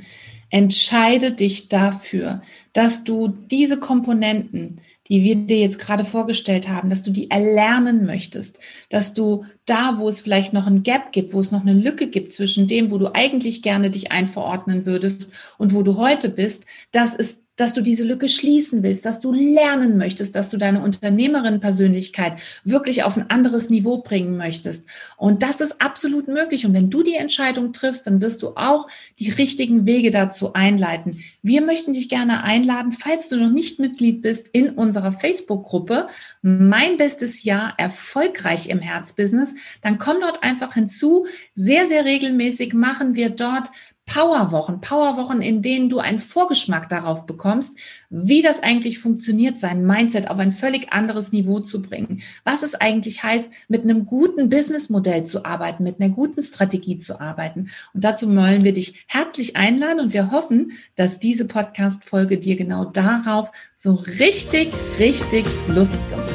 Entscheide 0.50 1.32
dich 1.32 1.70
dafür, 1.70 2.42
dass 2.74 3.04
du 3.04 3.28
diese 3.28 3.78
Komponenten, 3.78 4.82
die 5.10 5.24
wir 5.24 5.36
dir 5.36 5.60
jetzt 5.60 5.80
gerade 5.80 6.06
vorgestellt 6.06 6.70
haben, 6.70 6.90
dass 6.90 7.04
du 7.04 7.12
die 7.12 7.30
erlernen 7.30 8.06
möchtest, 8.06 8.60
dass 8.90 9.14
du 9.14 9.46
da, 9.66 9.96
wo 9.98 10.08
es 10.08 10.22
vielleicht 10.22 10.54
noch 10.54 10.68
ein 10.68 10.84
Gap 10.84 11.12
gibt, 11.12 11.34
wo 11.34 11.40
es 11.40 11.52
noch 11.52 11.62
eine 11.62 11.74
Lücke 11.74 12.08
gibt 12.08 12.34
zwischen 12.34 12.68
dem, 12.68 12.92
wo 12.92 12.98
du 12.98 13.14
eigentlich 13.14 13.62
gerne 13.62 13.90
dich 13.90 14.12
einverordnen 14.12 14.86
würdest 14.86 15.32
und 15.58 15.74
wo 15.74 15.84
du 15.84 15.98
heute 15.98 16.30
bist, 16.30 16.66
dass 16.92 17.16
es 17.16 17.43
dass 17.56 17.74
du 17.74 17.82
diese 17.82 18.04
Lücke 18.04 18.30
schließen 18.30 18.82
willst, 18.82 19.06
dass 19.06 19.20
du 19.20 19.32
lernen 19.32 19.98
möchtest, 19.98 20.36
dass 20.36 20.50
du 20.50 20.58
deine 20.58 20.82
Unternehmerin-Persönlichkeit 20.82 22.42
wirklich 22.64 23.04
auf 23.04 23.16
ein 23.16 23.30
anderes 23.30 23.70
Niveau 23.70 24.00
bringen 24.00 24.38
möchtest. 24.38 24.86
Und 25.18 25.44
das 25.44 25.62
ist 25.62 25.82
absolut 25.82 26.28
möglich. 26.28 26.66
Und 26.66 26.74
wenn 26.74 26.90
du 26.90 27.04
die 27.04 27.16
Entscheidung 27.16 27.72
triffst, 27.74 28.08
dann 28.08 28.22
wirst 28.22 28.42
du 28.42 28.54
auch 28.56 28.88
die 29.20 29.30
richtigen 29.30 29.86
Wege 29.86 30.10
dazu 30.10 30.54
einleiten. 30.54 31.24
Wir 31.44 31.62
möchten 31.62 31.94
dich 31.94 32.10
gerne 32.10 32.44
einladen, 32.44 32.92
falls 32.92 33.30
du 33.30 33.38
noch 33.38 33.52
nicht 33.52 33.80
Mitglied 33.80 34.22
bist 34.22 34.48
in 34.52 34.72
unserer 34.72 35.12
Facebook-Gruppe, 35.12 36.08
mein 36.42 36.98
bestes 36.98 37.44
Jahr 37.44 37.76
erfolgreich 37.78 38.70
im 38.70 38.80
Herzbusiness, 38.80 39.54
dann 39.82 39.98
komm 40.00 40.18
dort 40.22 40.44
einfach 40.44 40.74
hinzu. 40.74 41.28
Sehr, 41.54 41.88
sehr 41.88 42.06
regelmäßig 42.06 42.74
machen 42.74 43.16
wir 43.16 43.30
dort 43.30 43.70
Powerwochen, 44.06 44.82
Powerwochen, 44.82 45.42
in 45.42 45.62
denen 45.62 45.90
du 45.90 46.00
einen 46.00 46.20
Vorgeschmack 46.20 46.90
darauf 46.90 47.26
bekommst, 47.26 47.78
wie 48.10 48.42
das 48.42 48.62
eigentlich 48.62 49.00
funktioniert, 49.00 49.60
sein 49.60 49.86
Mindset 49.86 50.30
auf 50.30 50.40
ein 50.40 50.52
völlig 50.52 50.92
anderes 50.92 51.32
Niveau 51.32 51.60
zu 51.60 51.82
bringen. 51.82 52.22
Was 52.44 52.64
es 52.64 52.76
eigentlich 52.76 53.24
heißt, 53.24 53.50
mit 53.70 53.84
einem 53.84 54.06
guten 54.06 54.50
Businessmodell 54.50 55.24
zu 55.24 55.46
arbeiten, 55.46 55.84
mit 55.84 56.02
einer 56.02 56.14
guten 56.14 56.42
Strategie 56.42 56.98
zu 56.98 57.22
arbeiten. 57.22 57.70
Und 57.94 58.04
dazu 58.04 58.28
wollen 58.36 58.64
wir 58.64 58.74
dich 58.74 59.06
herzlich 59.08 59.56
einladen 59.56 60.00
und 60.00 60.14
wir 60.14 60.32
hoffen, 60.32 60.74
dass 60.96 61.20
diese 61.20 61.46
Podcast-Folge 61.46 62.38
dir 62.38 62.56
genau 62.56 62.86
darauf 62.86 63.52
so 63.78 63.94
richtig, 63.94 64.72
richtig 65.00 65.46
Lust 65.70 66.00
gemacht. 66.10 66.34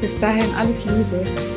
Bis 0.00 0.14
dahin 0.20 0.54
alles 0.54 0.84
Liebe. 0.84 1.55